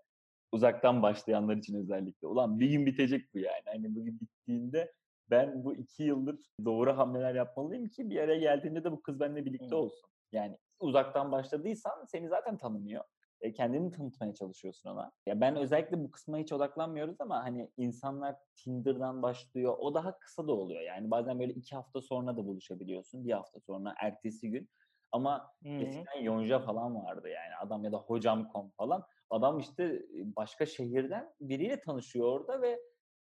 [0.51, 2.27] Uzaktan başlayanlar için özellikle.
[2.27, 3.63] Ulan bir gün bitecek bu yani.
[3.65, 4.91] Hani bugün bittiğinde
[5.29, 9.45] ben bu iki yıldır doğru hamleler yapmalıyım ki bir araya geldiğinde de bu kız benimle
[9.45, 10.09] birlikte olsun.
[10.31, 13.03] Yani uzaktan başladıysan seni zaten tanımıyor.
[13.41, 15.11] E, kendini tanıtmaya çalışıyorsun ona.
[15.25, 19.75] Ya ben özellikle bu kısma hiç odaklanmıyoruz ama hani insanlar Tinder'dan başlıyor.
[19.79, 20.81] O daha kısa da oluyor.
[20.81, 23.25] Yani bazen böyle iki hafta sonra da buluşabiliyorsun.
[23.25, 24.69] Bir hafta sonra, ertesi gün.
[25.11, 25.73] Ama Hı hı.
[25.73, 27.55] eskiden Yonca falan vardı yani.
[27.61, 29.03] Adam ya da Hocam.com falan.
[29.29, 32.79] Adam işte e, başka şehirden biriyle tanışıyor orada ve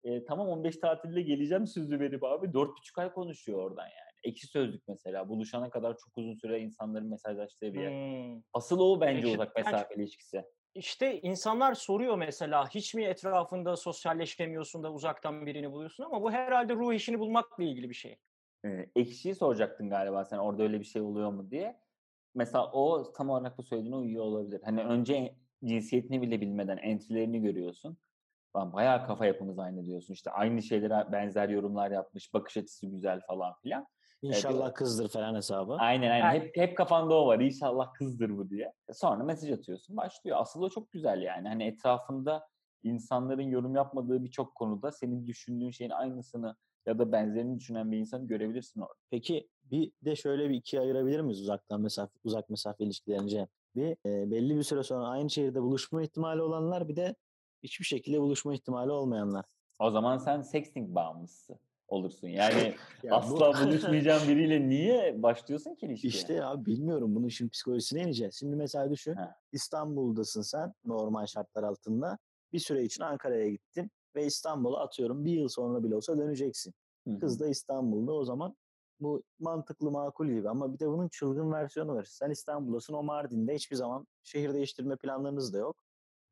[0.07, 4.11] e, tamam 15 tatilde geleceğim sözü verip abi 4,5 ay konuşuyor oradan yani.
[4.23, 5.29] Ekşi sözlük mesela.
[5.29, 7.91] Buluşana kadar çok uzun süre insanların mesajlaştığı bir yer.
[7.91, 8.41] Hmm.
[8.53, 10.45] Asıl o bence Ekşi uzak mesafe ilişkisi.
[10.73, 16.75] İşte insanlar soruyor mesela hiç mi etrafında sosyalleşemiyorsun da uzaktan birini buluyorsun ama bu herhalde
[16.75, 18.17] ruh eşini bulmakla ilgili bir şey.
[18.65, 21.79] Ee, ekşiyi soracaktın galiba sen orada öyle bir şey oluyor mu diye.
[22.35, 24.61] Mesela o tam olarak bu söylediğine uyuyor olabilir.
[24.63, 27.97] Hani önce cinsiyetini bile bilmeden entry'lerini görüyorsun.
[28.53, 30.13] Falan bayağı kafa yapımız aynı diyorsun.
[30.13, 33.87] İşte aynı şeylere benzer yorumlar yapmış, bakış açısı güzel falan filan.
[34.21, 35.73] İnşallah kızdır falan hesabı.
[35.73, 36.25] Aynen aynen.
[36.33, 37.39] Yani- Hep, hep kafanda o var.
[37.39, 38.73] İnşallah kızdır bu diye.
[38.93, 39.97] Sonra mesaj atıyorsun.
[39.97, 40.37] Başlıyor.
[40.39, 41.47] Aslında o çok güzel yani.
[41.47, 42.47] Hani etrafında
[42.83, 46.55] insanların yorum yapmadığı birçok konuda senin düşündüğün şeyin aynısını
[46.85, 48.93] ya da benzerini düşünen bir insanı görebilirsin orada.
[49.11, 53.47] Peki bir de şöyle bir ikiye ayırabilir miyiz uzaktan mesafe, uzak mesafe ilişkilerince?
[53.75, 57.15] Bir e, belli bir süre sonra aynı şehirde buluşma ihtimali olanlar bir de
[57.63, 59.45] hiçbir şekilde buluşma ihtimali olmayanlar.
[59.79, 62.27] O zaman sen sexting bağımlısı olursun.
[62.27, 66.11] Yani Ya bu- asla buluşmayacağın biriyle niye başlıyorsun ki ilişkiye?
[66.11, 68.35] İşte abi bilmiyorum bunun şimdi psikolojisine ineceğiz.
[68.35, 69.35] Şimdi mesela düşün Ha.
[69.51, 72.17] İstanbul'dasın sen normal şartlar altında.
[72.53, 76.73] Bir süre için Ankara'ya gittin ve İstanbul'a atıyorum bir yıl sonra bile olsa döneceksin.
[77.07, 77.19] Hı hı.
[77.19, 78.55] Kız da İstanbul'da o zaman
[78.99, 82.03] bu mantıklı makul gibi ama bir de bunun çılgın versiyonu var.
[82.03, 85.77] Sen İstanbul'dasın o Mardin'de hiçbir zaman şehir değiştirme planlarınız da yok.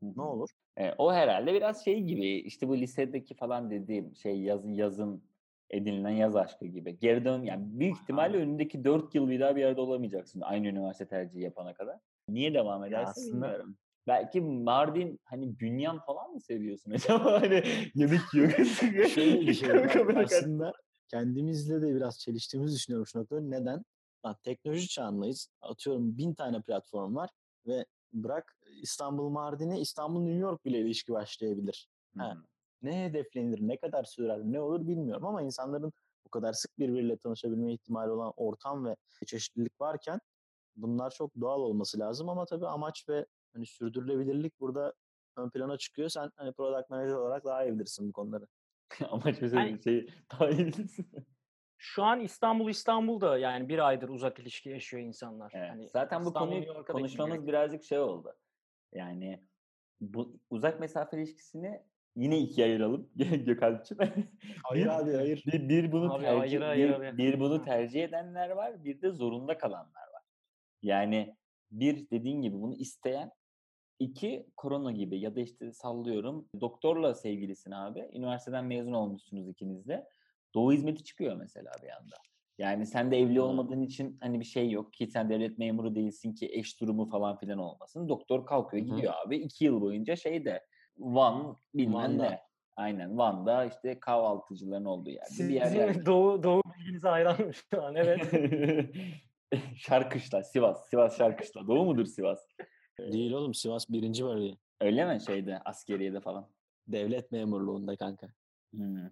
[0.01, 0.49] Ne olur?
[0.77, 5.23] E, o herhalde biraz şey gibi işte bu lisedeki falan dediğim şey yazın yazın
[5.69, 6.99] edinilen yaz aşkı gibi.
[6.99, 11.07] Geri dön yani büyük ihtimalle önündeki 4 yıl bir daha bir arada olamayacaksın aynı üniversite
[11.07, 11.99] tercihi yapana kadar.
[12.29, 13.77] Niye devam Ya edersin aslında bilmiyorum.
[14.07, 17.31] Belki Mardin hani bünyan falan mı seviyorsun acaba?
[17.41, 17.63] Hani
[17.95, 18.51] yemek yiyor.
[19.09, 20.15] şöyle bir şey var.
[20.15, 20.73] Aslında
[21.07, 23.41] kendimizle de biraz çeliştiğimizi düşünüyorum şu noktada.
[23.41, 23.83] Neden?
[24.25, 25.49] Lan teknoloji çağındayız.
[25.61, 27.29] Atıyorum bin tane platform var
[27.67, 31.87] ve bırak İstanbul Mardin'e İstanbul New York bile ilişki başlayabilir.
[32.17, 32.37] Hı Ha.
[32.81, 35.93] Ne hedeflenir, ne kadar sürer, ne olur bilmiyorum ama insanların
[36.25, 40.19] bu kadar sık birbiriyle tanışabilme ihtimali olan ortam ve çeşitlilik varken
[40.75, 44.93] bunlar çok doğal olması lazım ama tabii amaç ve hani sürdürülebilirlik burada
[45.37, 46.09] ön plana çıkıyor.
[46.09, 48.47] Sen hani product manager olarak daha iyi bilirsin bu konuları.
[49.09, 51.07] Amaç mesela Yani- şey daha iyi bilirsin.
[51.77, 55.51] Şu an İstanbul İstanbul'da yani bir aydır uzak ilişki yaşıyor insanlar.
[55.55, 55.69] Evet.
[55.71, 58.33] Hani Zaten bu konuyu konuşmamız birazcık şey oldu.
[58.93, 59.43] Yani
[60.01, 61.81] bu uzak mesafe ilişkisini
[62.15, 63.97] yine ikiye ayıralım Gökalp'cığım.
[64.63, 65.43] Hayır Bir- abi hayır.
[65.47, 67.17] Bir, bir bunu Abi tercih ayır, ayır bir, abi.
[67.17, 70.23] bir bunu tercih edenler var, bir de zorunda kalanlar var.
[70.81, 71.35] Yani
[71.71, 73.31] bir dediğin gibi bunu isteyen,
[73.99, 78.09] iki korona gibi ya da işte sallıyorum doktorla sevgilisin abi.
[78.13, 80.07] Üniversiteden mezun olmuşsunuz ikiniz de.
[80.53, 82.15] Doğu hizmeti çıkıyor mesela bir anda.
[82.57, 86.33] Yani sen de evli olmadığın için hani bir şey yok ki sen devlet memuru değilsin
[86.33, 88.09] ki eş durumu falan filan olmasın.
[88.09, 88.89] Doktor kalkıyor hı.
[88.95, 90.65] gidiyor abi iki yıl boyunca şeyde
[90.97, 92.29] Van bilmem Van'da.
[92.29, 92.39] ne.
[92.75, 96.05] Aynen Van'da işte kahvaltıcıların olduğu yerde bir yer yer.
[96.05, 98.31] doğu, doğu bilginize hayranım şu an evet.
[99.75, 100.89] Şarkışla, Sivas.
[100.89, 101.67] Sivas Şarkışla.
[101.67, 102.47] Doğu mudur Sivas?
[102.99, 104.57] Değil oğlum Sivas birinci bölge.
[104.81, 106.49] Öyle mi şeyde askeriyede falan?
[106.87, 108.27] Devlet memurluğunda kanka.
[108.73, 109.09] Hmm.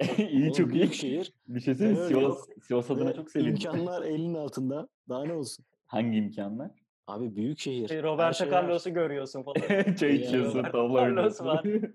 [0.18, 0.74] iyi Oğlum, çok iyi.
[0.74, 1.32] büyük şehir.
[1.48, 2.48] Bir şey söyleyeyim Sivas, yok.
[2.62, 3.52] Sivas adına ve çok sevindim.
[3.54, 4.88] İmkanlar elinin altında.
[5.08, 5.64] Daha ne olsun?
[5.86, 6.70] Hangi imkanlar?
[7.06, 7.88] Abi büyük şehir.
[7.88, 8.50] Şey, Roberto şey.
[8.50, 9.94] Carlos'u görüyorsun falan.
[9.94, 11.48] Çay içiyorsun, tavla oynuyorsun.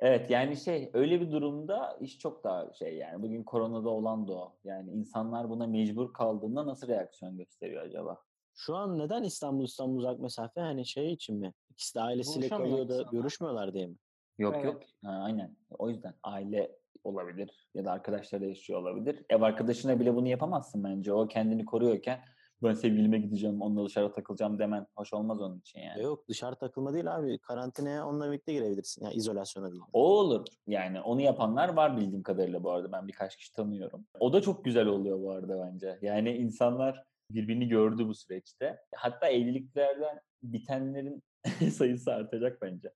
[0.00, 4.32] evet yani şey öyle bir durumda iş çok daha şey yani bugün koronada olan da
[4.32, 4.56] o.
[4.64, 8.18] Yani insanlar buna mecbur kaldığında nasıl reaksiyon gösteriyor acaba?
[8.54, 10.60] Şu an neden İstanbul İstanbul uzak mesafe?
[10.60, 11.52] Hani şey için mi?
[11.70, 13.96] İkisi de ailesiyle kalıyor da görüşmüyorlar diye mi?
[14.38, 14.64] Yok Evet.
[14.64, 14.82] yok.
[15.04, 15.56] Ha, aynen.
[15.78, 19.24] O yüzden aile olabilir ya da arkadaşları yaşıyor olabilir.
[19.30, 21.12] Ev arkadaşına bile bunu yapamazsın bence.
[21.12, 22.20] O kendini koruyorken
[22.62, 26.02] ben sevgilime gideceğim, onunla dışarı takılacağım demen hoş olmaz onun için yani.
[26.02, 27.38] Yok dışarı takılma değil abi.
[27.38, 29.04] Karantinaya onunla birlikte girebilirsin.
[29.04, 29.82] Yani izolasyona değil.
[29.92, 30.46] O olur.
[30.66, 32.92] Yani onu yapanlar var bildiğim kadarıyla bu arada.
[32.92, 34.06] Ben birkaç kişi tanıyorum.
[34.20, 35.98] O da çok güzel oluyor bu arada bence.
[36.02, 38.78] Yani insanlar birbirini gördü bu süreçte.
[38.94, 41.22] Hatta evliliklerden bitenlerin
[41.70, 42.92] sayısı artacak bence.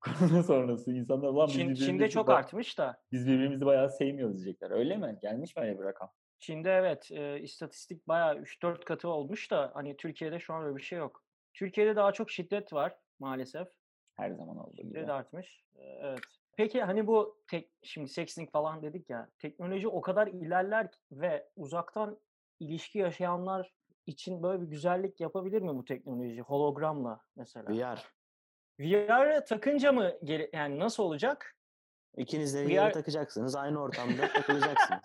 [0.00, 3.02] Korona sonrası insanlar var Çin, Çin'de çok artmış da.
[3.12, 4.70] Biz birbirimizi bayağı sevmiyoruz diyecekler.
[4.70, 5.18] Öyle mi?
[5.22, 6.10] Gelmiş mi öyle bir rakam?
[6.38, 10.82] Çin'de evet e, istatistik bayağı 3-4 katı olmuş da hani Türkiye'de şu an öyle bir
[10.82, 11.24] şey yok.
[11.54, 13.68] Türkiye'de daha çok şiddet var maalesef.
[14.14, 14.88] Her zaman olduğu gibi.
[14.88, 15.64] Şiddet artmış.
[15.76, 16.20] E, Evet.
[16.56, 22.18] Peki hani bu tek şimdi sexting falan dedik ya teknoloji o kadar ilerler ve uzaktan
[22.60, 23.72] ilişki yaşayanlar
[24.06, 27.70] için böyle bir güzellik yapabilir mi bu teknoloji hologramla mesela?
[27.72, 28.17] VR.
[28.80, 31.54] VR'ı takınca mı geri, yani nasıl olacak?
[32.16, 33.56] İkiniz de VR takacaksınız.
[33.56, 35.02] Aynı ortamda takılacaksınız.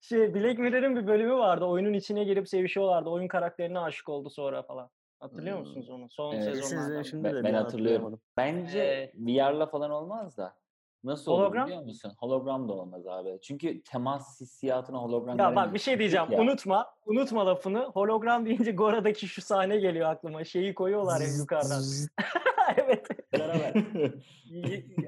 [0.00, 1.64] Şey Black Mirror'ın bir bölümü vardı.
[1.64, 3.10] Oyunun içine girip sevişiyorlardı.
[3.10, 4.90] Oyun karakterine aşık oldu sonra falan.
[5.20, 5.64] Hatırlıyor Hmm.
[5.64, 6.10] musunuz onu?
[6.10, 6.44] Son Evet.
[6.44, 7.24] Sezonlardan.
[7.24, 8.20] Ben, de ben an hatırlıyorum.
[8.36, 10.57] Bence Ee, VR'la falan olmaz da
[11.04, 11.66] Nasıl olur Hologram?
[11.66, 12.12] biliyor musun?
[12.18, 13.38] Hologram da olmaz abi.
[13.42, 16.26] Çünkü temas hissiyatına hologram Ya bak bir şey diyeceğim.
[16.30, 16.40] Ya.
[16.40, 16.86] Unutma.
[17.06, 17.84] Unutma lafını.
[17.84, 20.44] Hologram deyince Gora'daki şu sahne geliyor aklıma.
[20.44, 21.82] Şeyi koyuyorlar ya yukarıdan.
[22.76, 23.08] evet.
[23.32, 23.74] Beraber.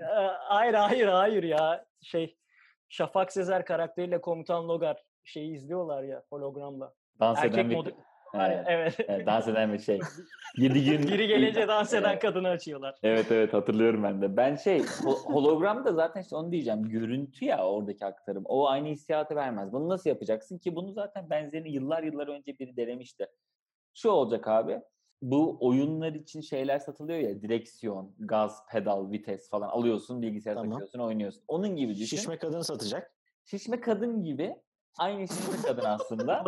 [0.00, 1.85] Ya, hayır hayır hayır ya.
[2.00, 2.37] Şey
[2.88, 6.92] Şafak Sezer karakteriyle Komutan Logar şeyi izliyorlar ya hologramla.
[7.20, 7.94] dans Erkek eden bir...
[8.34, 8.96] Evet, Evet.
[9.08, 10.00] evet, dans eden bir şey.
[10.56, 11.02] 7 gün...
[11.08, 12.22] Biri gelince dans eden Evet.
[12.22, 12.98] kadını açıyorlar.
[13.02, 14.36] Evet evet hatırlıyorum ben de.
[14.36, 16.88] Ben şey ho- hologram da zaten işte onu diyeceğim.
[16.88, 18.42] Görüntü ya oradaki aktarım.
[18.46, 19.72] O aynı hissiyatı vermez.
[19.72, 20.76] Bunu nasıl yapacaksın ki?
[20.76, 23.26] Bunu zaten benzerini yıllar yıllar önce biri denemişti.
[23.94, 24.80] Şu olacak abi.
[25.22, 27.42] Bu oyunlar için şeyler satılıyor ya.
[27.42, 30.70] Direksiyon, gaz, pedal, vites falan alıyorsun bilgisayara Tamam.
[30.70, 31.42] takıyorsun oynuyorsun.
[31.48, 32.16] Onun gibi düşün.
[32.16, 33.14] Şişme kadın satacak.
[33.44, 34.56] Şişme kadın gibi.
[34.98, 36.38] Aynı şişme kadın aslında.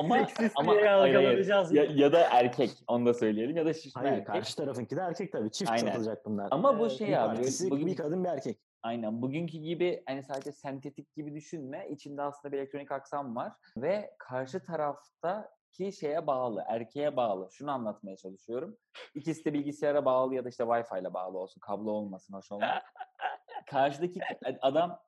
[0.00, 0.26] Ama-
[0.56, 1.72] ama- algılanacağız.
[1.74, 4.26] ya, ya da erkek onu da söyleyelim ya da şişme Hayır erkek.
[4.26, 5.50] karşı tarafınki de erkek tabii.
[5.50, 5.86] Çift Aynen.
[5.86, 6.48] satılacak bunlar.
[6.50, 7.26] Ama bu şey abi.
[7.36, 8.58] partisi bugün- bir kadın bir erkek.
[8.82, 9.22] Aynen.
[9.22, 11.88] Bugünkü gibi hani sadece sentetik gibi düşünme.
[11.90, 13.52] İçinde aslında bir elektronik aksam var.
[13.76, 17.48] Ve karşı taraftaki şeye bağlı, erkeğe bağlı.
[17.52, 18.76] Şunu anlatmaya çalışıyorum.
[19.14, 21.60] İkisi de bilgisayara bağlı ya da işte Wi-Fi ile bağlı olsun.
[21.60, 22.82] Kablo olmasın, hoş olmaz.
[23.70, 24.20] Karşıdaki
[24.62, 24.98] adam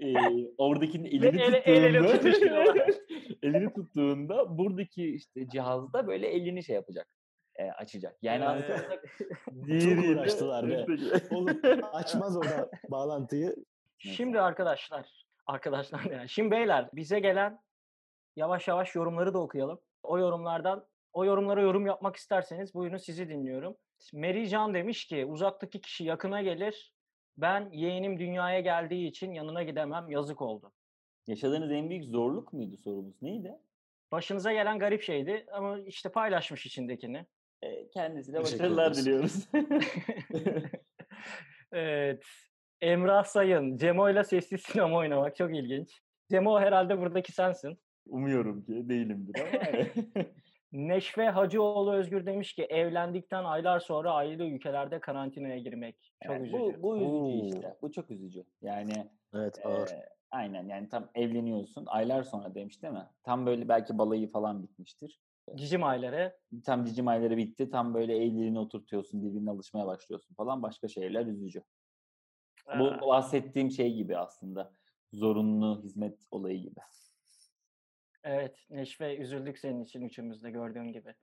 [0.00, 0.12] e,
[0.58, 2.74] oradakinin elini el- el ele tuttuğunda
[3.42, 7.06] elini tuttuğunda buradaki işte cihazda böyle elini şey yapacak.
[7.56, 8.16] e, açacak.
[8.22, 9.00] Yani aslında
[9.80, 10.86] Çok uğraştılar be.
[11.30, 11.60] Oğlum
[11.92, 13.56] açmaz orada bağlantıyı.
[13.98, 16.28] Şimdi arkadaşlar, arkadaşlar yani.
[16.28, 17.58] Şimdi beyler bize gelen
[18.36, 19.80] yavaş yavaş yorumları da okuyalım.
[20.02, 23.76] O yorumlardan o yorumlara yorum yapmak isterseniz buyurun sizi dinliyorum.
[24.12, 26.93] Mary Can demiş ki uzaktaki kişi yakına gelir.
[27.38, 30.10] Ben yeğenim dünyaya geldiği için yanına gidemem.
[30.10, 30.72] Yazık oldu.
[31.26, 33.22] Yaşadığınız en büyük zorluk muydu sorumuz?
[33.22, 33.52] Neydi?
[34.12, 37.26] Başınıza gelen garip şeydi ama işte paylaşmış içindekini.
[37.62, 39.48] E, kendisine başarılar diliyoruz.
[41.72, 42.24] evet.
[42.80, 46.00] Emrah Sayın, Cemo ile sessiz sinema oynamak çok ilginç.
[46.30, 47.78] Cemo herhalde buradaki sensin.
[48.06, 49.84] Umuyorum ki değilimdir ama.
[50.74, 56.12] Neşve Hacıoğlu Özgür demiş ki evlendikten aylar sonra ayrı ülkelerde karantinaya girmek.
[56.26, 56.58] Çok Yani üzücü.
[56.58, 57.44] bu, bu üzücü Oo.
[57.46, 57.76] işte.
[57.82, 58.44] Bu çok üzücü.
[58.62, 58.92] Yani
[59.34, 59.88] Evet ağır.
[59.88, 61.84] e, aynen yani tam evleniyorsun.
[61.86, 63.06] Aylar sonra demiş değil mi?
[63.22, 65.20] Tam böyle belki balayı falan bitmiştir.
[65.54, 66.36] Cicim ailere.
[66.64, 67.70] Tam cicim ayları bitti.
[67.70, 69.22] Tam böyle evliliğini oturtuyorsun.
[69.22, 70.62] Birbirine alışmaya başlıyorsun falan.
[70.62, 71.62] Başka şeyler üzücü.
[72.78, 74.72] Bu Aa, bahsettiğim şey gibi aslında.
[75.12, 76.80] Zorunlu hizmet olayı gibi.
[78.24, 81.14] Evet Neşve üzüldük senin için üçümüz de gördüğün gibi.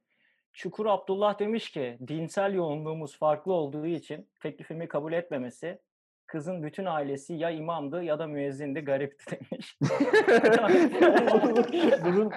[0.53, 5.79] Çukur Abdullah demiş ki dinsel yoğunluğumuz farklı olduğu için teklifimi kabul etmemesi
[6.27, 9.77] kızın bütün ailesi ya imamdı ya da müezzindi garipti demiş.
[12.05, 12.31] Bunun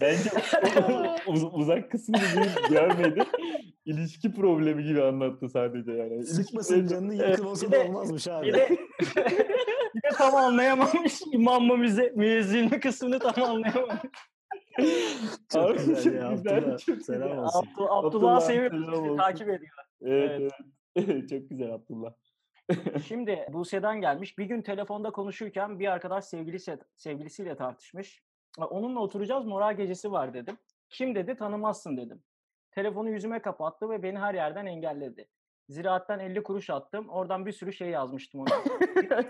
[0.00, 0.30] bence
[1.26, 3.22] uz- uzak kısmını görmedi.
[3.84, 6.26] İlişki problemi gibi anlattı sadece yani.
[6.26, 8.46] Sıkmasın canını yakın olsa da olmazmış abi.
[8.46, 8.68] Bir de,
[9.94, 14.02] bir de tam anlayamamış imam mı müze, müezzin mi kısmını tam anlayamamış.
[15.52, 16.78] Çok Abi, güzel çok ya Abdullah.
[16.78, 17.66] Selam olsun.
[17.78, 19.16] Abdullah, Abdullah Abdullah, olsun.
[19.16, 19.72] takip ediyor.
[20.02, 20.52] Evet,
[20.96, 21.28] evet.
[21.30, 22.12] çok güzel Abdullah.
[23.06, 24.38] Şimdi Buse'den gelmiş.
[24.38, 28.22] Bir gün telefonda konuşurken bir arkadaş sevgilisi, sevgilisiyle tartışmış.
[28.58, 30.56] "Ha, Onunla oturacağız moral gecesi var dedim.
[30.90, 32.22] Kim dedi tanımazsın dedim.
[32.74, 35.28] Telefonu yüzüme kapattı ve beni her yerden engelledi.
[35.68, 37.08] Ziraattan 50 kuruş attım.
[37.08, 38.48] Oradan bir sürü şey yazmıştım ona.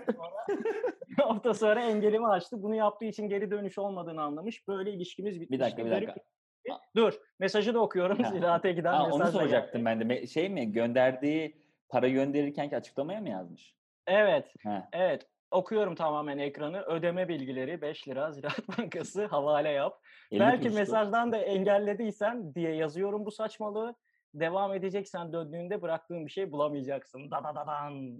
[1.09, 2.63] bir hafta sonra engelimi açtı.
[2.63, 4.67] Bunu yaptığı için geri dönüş olmadığını anlamış.
[4.67, 5.53] Böyle ilişkimiz bitmişti.
[5.53, 6.15] Bir dakika bir dakika.
[6.15, 7.13] bir- Dur.
[7.39, 8.25] Mesajı da okuyorum.
[8.25, 9.31] Ziraate giden Ha, mesaj onu geldi.
[9.31, 10.27] soracaktım ben de.
[10.27, 13.75] Şey mi gönderdiği para gönderirken ki açıklamaya mı yazmış?
[14.07, 14.53] Evet.
[14.63, 14.89] Ha.
[14.93, 15.27] Evet.
[15.53, 16.81] Okuyorum tamamen ekranı.
[16.81, 19.99] Ödeme bilgileri 5 lira Ziraat Bankası havale yap.
[20.31, 20.79] 50 Belki kuruştu.
[20.79, 23.95] mesajdan da engellediysen diye yazıyorum bu saçmalığı.
[24.33, 27.31] Devam edeceksen döndüğünde bıraktığın bir şey bulamayacaksın.
[27.31, 28.17] Da da da dan.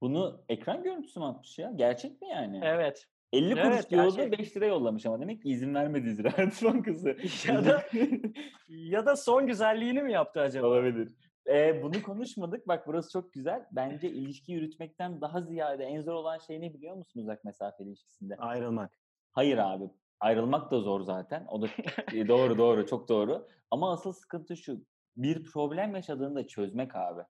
[0.00, 1.72] Bunu ekran görüntüsü mü atmış ya?
[1.74, 2.60] Gerçek mi yani?
[2.64, 3.04] Evet.
[3.32, 4.38] 50 kuruş Evet, diyordu gerçek.
[4.38, 7.16] 5 lira yollamış ama demek ki izin vermedi Ziraat Bankası.
[7.48, 7.82] Ya da
[8.68, 10.66] ya da son güzelliğini mi yaptı acaba?
[10.66, 11.08] Olabilir.
[11.48, 12.68] Ee, bunu konuşmadık.
[12.68, 13.66] Bak burası çok güzel.
[13.72, 18.36] Bence ilişki yürütmekten daha ziyade en zor olan şey ne biliyor musun uzak mesafe ilişkisinde?
[18.36, 18.90] Ayrılmak.
[19.30, 19.84] Hayır abi.
[20.20, 21.46] Ayrılmak da zor zaten.
[21.48, 21.66] O da
[22.14, 23.48] e, doğru doğru çok doğru.
[23.70, 24.84] Ama asıl sıkıntı şu.
[25.16, 27.22] Bir problem yaşadığında çözmek abi.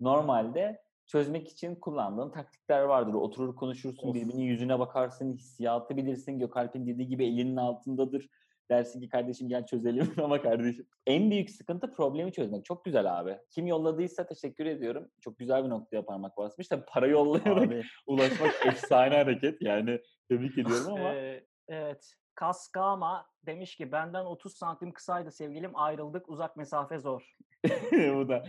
[0.00, 3.14] Normalde çözmek için kullandığın taktikler vardır.
[3.14, 4.14] Oturur konuşursun, Of.
[4.14, 6.38] birbirinin yüzüne bakarsın, hissiyatı bilirsin.
[6.38, 8.28] Gökalp'in dediği gibi elinin altındadır.
[8.72, 10.86] Dersin ki kardeşim gel çözelim ama kardeşim.
[11.06, 12.64] En büyük sıkıntı problemi çözmek.
[12.64, 13.38] Çok güzel abi.
[13.50, 15.10] Kim yolladıysa teşekkür ediyorum.
[15.20, 16.68] Çok güzel bir noktaya parmak basmış.
[16.68, 19.62] Tabii para yollayarak Abi ulaşmak efsane hareket.
[19.62, 21.14] Yani tebrik ediyorum ama.
[21.14, 22.14] Ee, evet.
[22.34, 27.36] Kaskama demiş ki benden 30 santim kısaydı sevgilim ayrıldık uzak mesafe zor.
[27.92, 28.44] bu da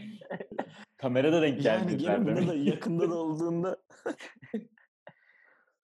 [0.98, 2.04] kamerada denk geldi.
[2.04, 3.78] Yani bunu da yakında da olduğunda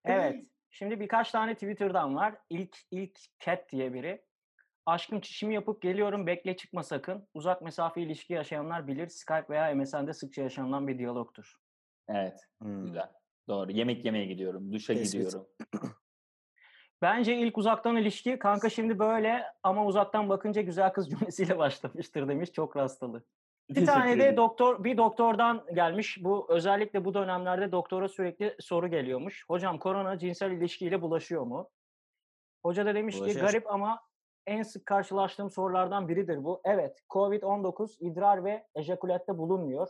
[0.06, 0.46] Evet.
[0.70, 2.36] Şimdi birkaç tane Twitter'dan var.
[2.50, 4.29] İlk ilk cat diye biri.
[4.90, 7.28] Aşkım çişimi yapıp geliyorum bekle çıkma sakın.
[7.34, 9.08] Uzak mesafe ilişki yaşayanlar bilir.
[9.08, 11.56] Skype veya MSN'de sıkça yaşanılan bir diyalogtur.
[12.08, 12.40] Evet.
[12.62, 12.86] Hmm.
[12.86, 13.10] Güzel.
[13.48, 13.72] Doğru.
[13.72, 14.74] Yemek yemeye gidiyorum.
[14.74, 15.14] Duşa Tespit.
[15.14, 15.48] gidiyorum.
[17.02, 22.52] Bence ilk uzaktan ilişki kanka şimdi böyle ama uzaktan bakınca güzel kız cümlesiyle başlamıştır demiş.
[22.52, 23.24] Çok rastlalı.
[23.70, 26.24] Bir tane de doktor bir doktordan gelmiş.
[26.24, 29.46] Bu özellikle bu dönemlerde doktora sürekli soru geliyormuş.
[29.48, 31.70] Hocam korona cinsel ilişkiyle bulaşıyor mu?
[32.64, 33.34] Hoca da demiş Bulaşır.
[33.34, 34.09] ki garip ama
[34.50, 36.62] en sık karşılaştığım sorulardan biridir bu.
[36.64, 39.88] Evet, COVID-19 idrar ve ejakülatte bulunmuyor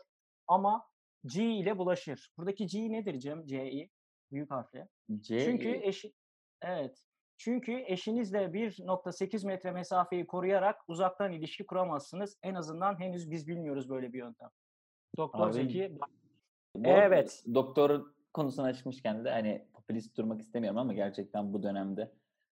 [0.47, 0.87] ama
[1.25, 2.31] G ile bulaşır.
[2.37, 3.45] Buradaki G nedir Cem?
[3.45, 3.91] C'yi
[4.31, 4.87] büyük harfle.
[5.19, 6.13] C, Çünkü eşi
[6.61, 7.05] evet.
[7.37, 12.37] Çünkü eşinizle 1.8 metre mesafeyi koruyarak uzaktan ilişki kuramazsınız.
[12.43, 14.49] En azından henüz biz bilmiyoruz böyle bir yöntem.
[15.17, 15.97] Doktor Abi, Zeki
[16.83, 17.43] Evet.
[17.53, 22.11] Doktor konusuna açmışken de hani popülist durmak istemiyorum ama gerçekten bu dönemde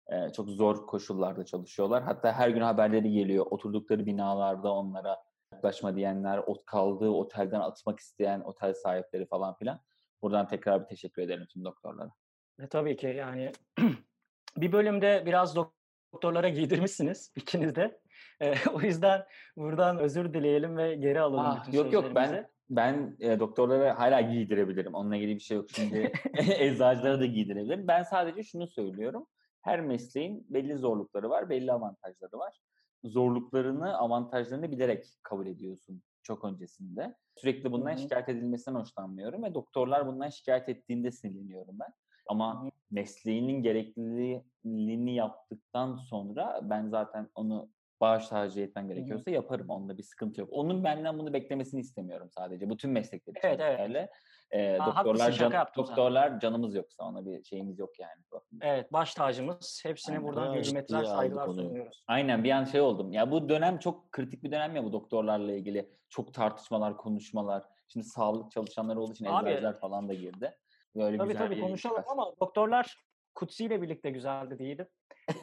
[0.08, 2.04] e, çok zor koşullarda çalışıyorlar.
[2.04, 3.46] Hatta her gün haberleri geliyor.
[3.50, 5.18] Oturdukları binalarda onlara
[5.54, 9.80] yaklaşma diyenler, ot kaldığı otelden atmak isteyen otel sahipleri falan filan.
[10.22, 12.12] Buradan tekrar bir teşekkür ederim tüm doktorlara.
[12.60, 13.52] E, tabii ki yani
[14.58, 15.72] bir bölümde biraz dok-
[16.14, 18.00] doktorlara giydirmişsiniz ikiniz de.
[18.42, 19.26] E, o yüzden
[19.58, 24.22] buradan özür dileyelim ve geri alalım Ah, bütün yok yok ben ben e, doktorlara hala
[24.22, 24.94] giydirebilirim.
[24.94, 25.70] Onunla ilgili bir şey yok.
[25.70, 26.12] Şimdi
[26.60, 27.88] eczacılara da giydirebilirim.
[27.88, 29.28] Ben sadece şunu söylüyorum.
[29.70, 32.60] Her mesleğin belli zorlukları var, belli avantajları var.
[33.04, 37.16] Zorluklarını, avantajlarını bilerek kabul ediyorsun çok öncesinde.
[37.36, 37.98] Sürekli bundan Hı hı.
[37.98, 41.94] şikayet edilmesinden hoşlanmıyorum ve doktorlar bundan şikayet ettiğinde sinirleniyorum ben.
[42.28, 42.70] Ama Hı.
[42.92, 47.70] mesleğinin gerekliliğini yaptıktan sonra ben zaten onu
[48.02, 49.70] bağış tercih etmem gerekiyorsa yaparım.
[49.70, 50.50] Onda bir sıkıntı yok.
[50.52, 52.70] Onun benden bunu beklemesini istemiyorum sadece.
[52.70, 54.10] Bütün meslekler için Evet, evet.
[54.52, 58.22] Ee, Ha, doktorlar can- doktorlar canımız yoksa ona bir şeyimiz yok yani.
[58.62, 59.82] Evet baş tacımız.
[59.86, 60.28] Hepsine Aynen.
[60.28, 62.04] buradan hürmetler, saygılar sunuyoruz.
[62.08, 63.14] Aynen bir an şey oldum.
[63.14, 65.90] Ya bu dönem çok kritik bir dönem ya bu doktorlarla ilgili.
[66.10, 67.64] Çok tartışmalar, konuşmalar.
[67.88, 70.56] Şimdi sağlık çalışanları olduğu için Abi- eczacılar falan da girdi.
[70.96, 72.96] Böyle Tabii güzel tabii konuşalım ama doktorlar
[73.36, 74.90] Kutsi ile birlikte güzeldi değildi.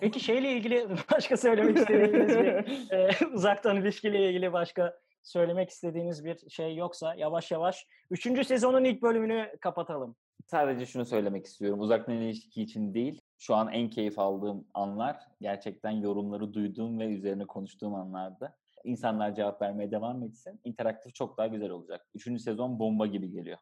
[0.00, 6.50] Peki şeyle ilgili başka söylemek istediğiniz bir e, uzaktan ilişkiyle ilgili başka söylemek istediğiniz bir
[6.50, 8.46] şey yoksa yavaş yavaş 3.
[8.46, 10.16] sezonun ilk bölümünü kapatalım.
[10.46, 11.80] Sadece şunu söylemek istiyorum.
[11.80, 13.20] Uzaktan ilişki için değil.
[13.38, 18.54] Şu an en keyif aldığım anlar gerçekten yorumları duyduğum ve üzerine konuştuğum anlardı.
[18.84, 20.60] İnsanlar cevap vermeye devam etsin.
[20.64, 22.06] İnteraktif çok daha güzel olacak.
[22.14, 23.58] Üçüncü sezon bomba gibi geliyor.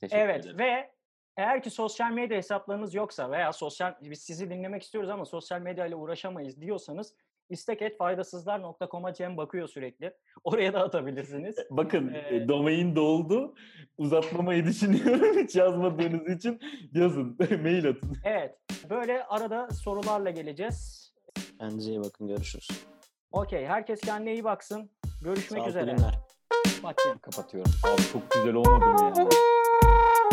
[0.00, 0.58] Teşekkür Evet ederim.
[0.58, 0.90] ve
[1.36, 5.86] eğer ki sosyal medya hesaplarınız yoksa veya sosyal biz sizi dinlemek istiyoruz ama sosyal medya
[5.86, 7.14] ile uğraşamayız diyorsanız
[7.48, 10.14] isteketfaydasızlar.com'a Cem bakıyor sürekli.
[10.44, 11.56] Oraya da atabilirsiniz.
[11.70, 13.54] Bakın Ee, e, domain doldu.
[13.98, 15.38] Uzatmamayı düşünüyorum.
[15.44, 16.60] Hiç yazmadığınız için
[16.94, 17.36] yazın.
[17.62, 18.16] Mail atın.
[18.24, 18.58] Evet.
[18.90, 21.10] Böyle arada sorularla geleceğiz.
[21.58, 22.28] Kendinize iyi bakın.
[22.28, 22.68] Görüşürüz.
[23.32, 23.66] Okey.
[23.66, 24.90] Herkes kendine iyi baksın.
[25.22, 25.92] Görüşmek Sağlıklı üzere.
[25.96, 26.14] günler.
[26.82, 26.96] Bak.
[27.22, 27.72] Kapatıyorum.
[27.84, 30.29] Abi çok güzel olmadı mı ya?